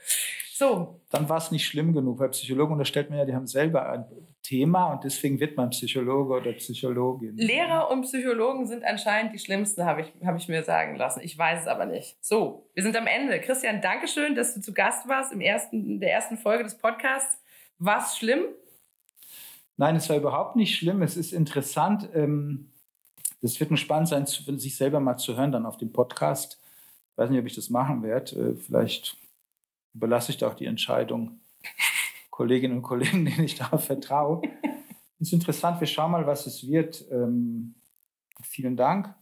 So, 0.53 1.01
Dann 1.09 1.27
war 1.29 1.37
es 1.37 1.49
nicht 1.49 1.65
schlimm 1.65 1.91
genug, 1.91 2.19
weil 2.19 2.29
Psychologen 2.29 2.73
unterstellt 2.73 3.09
man 3.09 3.17
ja, 3.17 3.25
die 3.25 3.33
haben 3.33 3.47
selber 3.47 3.89
ein 3.89 4.05
Thema 4.45 4.93
und 4.93 5.03
deswegen 5.03 5.39
wird 5.39 5.57
man 5.57 5.71
Psychologe 5.71 6.35
oder 6.35 6.53
Psychologin. 6.53 7.35
Lehrer 7.35 7.89
und 7.89 8.03
Psychologen 8.03 8.67
sind 8.67 8.83
anscheinend 8.83 9.33
die 9.33 9.39
schlimmsten, 9.39 9.85
habe 9.85 10.01
ich, 10.01 10.13
habe 10.23 10.37
ich 10.37 10.47
mir 10.47 10.63
sagen 10.63 10.95
lassen. 10.97 11.21
Ich 11.23 11.35
weiß 11.35 11.61
es 11.61 11.67
aber 11.67 11.85
nicht. 11.87 12.15
So, 12.23 12.69
wir 12.75 12.83
sind 12.83 12.95
am 12.95 13.07
Ende. 13.07 13.41
Christian, 13.41 13.81
Dankeschön, 13.81 14.35
dass 14.35 14.53
du 14.53 14.61
zu 14.61 14.71
Gast 14.71 15.07
warst 15.07 15.33
im 15.33 15.41
ersten, 15.41 15.83
in 15.83 15.99
der 15.99 16.13
ersten 16.13 16.37
Folge 16.37 16.63
des 16.63 16.77
Podcasts. 16.77 17.41
War 17.79 17.97
es 17.97 18.17
schlimm? 18.17 18.43
Nein, 19.77 19.95
es 19.95 20.09
war 20.09 20.17
überhaupt 20.17 20.55
nicht 20.55 20.77
schlimm. 20.77 21.01
Es 21.01 21.17
ist 21.17 21.33
interessant. 21.33 22.07
Ähm, 22.13 22.71
das 23.41 23.59
wird 23.59 23.71
ein 23.71 23.77
spannend 23.77 24.09
sein, 24.09 24.27
sich 24.27 24.77
selber 24.77 24.99
mal 24.99 25.17
zu 25.17 25.35
hören 25.35 25.51
dann 25.51 25.65
auf 25.65 25.77
dem 25.77 25.91
Podcast. 25.91 26.61
Ich 27.11 27.17
weiß 27.17 27.31
nicht, 27.31 27.39
ob 27.39 27.47
ich 27.47 27.55
das 27.55 27.71
machen 27.71 28.03
werde. 28.03 28.51
Äh, 28.51 28.55
Vielleicht 28.55 29.17
überlasse 29.95 30.31
ich 30.31 30.37
da 30.37 30.47
auch 30.49 30.55
die 30.55 30.65
Entscheidung 30.67 31.39
Kolleginnen 32.35 32.75
und 32.75 32.83
Kollegen, 32.83 33.23
denen 33.25 33.45
ich 33.45 33.55
da 33.55 33.77
vertraue. 33.77 34.41
Ist 35.19 35.31
interessant. 35.31 35.79
Wir 35.79 35.87
schauen 35.87 36.11
mal, 36.11 36.27
was 36.27 36.45
es 36.45 36.67
wird. 36.67 37.05
Ähm, 37.09 37.75
vielen 38.41 38.75
Dank. 38.75 39.15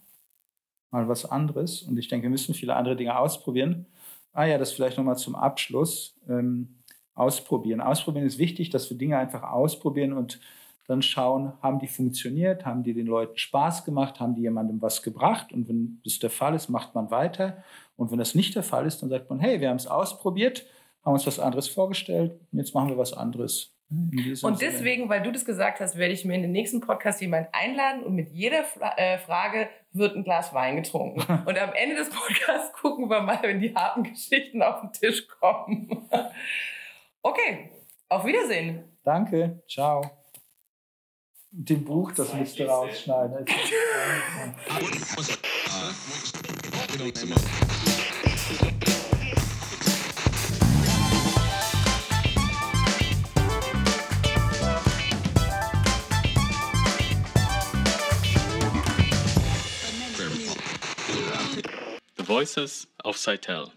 Mal 0.90 1.08
was 1.08 1.24
anderes. 1.24 1.84
Und 1.84 1.98
ich 1.98 2.08
denke, 2.08 2.24
wir 2.24 2.32
müssen 2.32 2.56
viele 2.56 2.76
andere 2.76 2.96
Dinge 2.96 3.18
ausprobieren. 3.18 3.86
Ah 4.32 4.46
ja, 4.46 4.58
das 4.58 4.72
vielleicht 4.72 4.98
nochmal 4.98 5.18
zum 5.18 5.36
Abschluss. 5.36 6.20
Ähm, 6.28 6.80
ausprobieren. 7.14 7.82
Ausprobieren 7.82 8.26
ist 8.26 8.40
wichtig, 8.40 8.72
dass 8.72 8.90
wir 8.90 8.98
Dinge 8.98 9.20
einfach 9.20 9.44
ausprobieren 9.44 10.14
und 10.14 10.40
dann 10.88 11.04
schauen, 11.04 11.54
haben 11.62 11.78
die 11.78 11.88
funktioniert, 11.88 12.66
haben 12.66 12.82
die 12.82 12.96
den 12.96 13.06
Leuten 13.06 13.38
Spaß 13.38 13.86
gemacht, 13.86 14.20
haben 14.20 14.34
die 14.34 14.42
jemandem 14.42 14.82
was 14.82 15.04
gebracht 15.04 15.54
und 15.54 15.70
wenn 15.70 16.02
das 16.04 16.18
der 16.18 16.32
Fall 16.32 16.56
ist, 16.56 16.70
macht 16.70 16.96
man 16.96 17.12
weiter 17.12 17.64
und 17.96 18.10
wenn 18.12 18.18
das 18.18 18.34
nicht 18.34 18.56
der 18.56 18.64
Fall 18.64 18.88
ist, 18.88 19.04
dann 19.04 19.10
sagt 19.10 19.30
man, 19.30 19.40
hey, 19.40 19.62
wir 19.62 19.70
haben 19.70 19.78
es 19.78 19.86
ausprobiert, 19.86 20.66
haben 21.04 21.14
uns 21.14 21.28
was 21.28 21.40
anderes 21.40 21.68
vorgestellt 21.68 22.40
und 22.52 22.60
jetzt 22.60 22.74
machen 22.74 22.90
wir 22.90 22.98
was 22.98 23.14
anderes. 23.14 23.74
Und 23.90 24.38
Sinne. 24.38 24.58
deswegen, 24.60 25.10
weil 25.10 25.22
du 25.22 25.32
das 25.32 25.46
gesagt 25.46 25.80
hast, 25.80 25.98
werde 25.98 26.14
ich 26.14 26.26
mir 26.26 26.34
in 26.34 26.42
den 26.42 26.52
nächsten 26.52 26.82
Podcast 26.82 27.22
jemanden 27.22 27.50
einladen 27.52 28.04
und 28.04 28.16
mit 28.16 28.30
jeder 28.30 28.64
Fra 28.64 28.98
äh, 28.98 29.20
Frage 29.20 29.70
wird 29.92 30.16
ein 30.16 30.24
Glas 30.24 30.54
Wein 30.54 30.78
getrunken. 30.78 31.22
Und 31.46 31.60
am 31.60 31.74
Ende 31.74 31.96
des 31.98 32.10
Podcasts 32.10 32.74
gucken 32.74 33.10
wir 33.10 33.22
mal, 33.22 33.40
wenn 33.44 33.60
die 33.60 33.76
harten 33.76 34.04
Geschichten 34.04 34.64
auf 34.64 34.82
den 34.82 34.92
Tisch 34.94 35.28
kommen. 35.28 36.10
Okay, 37.22 37.70
auf 38.10 38.26
Wiedersehen. 38.26 38.84
Danke, 39.04 39.62
ciao. 39.70 40.04
Den 41.52 41.86
Buch, 41.86 42.12
das 42.14 42.34
müsst 42.34 42.58
ihr 42.58 42.68
rausschneiden. 42.68 43.46
Voices 62.34 62.88
of 63.06 63.16
Seitel. 63.16 63.70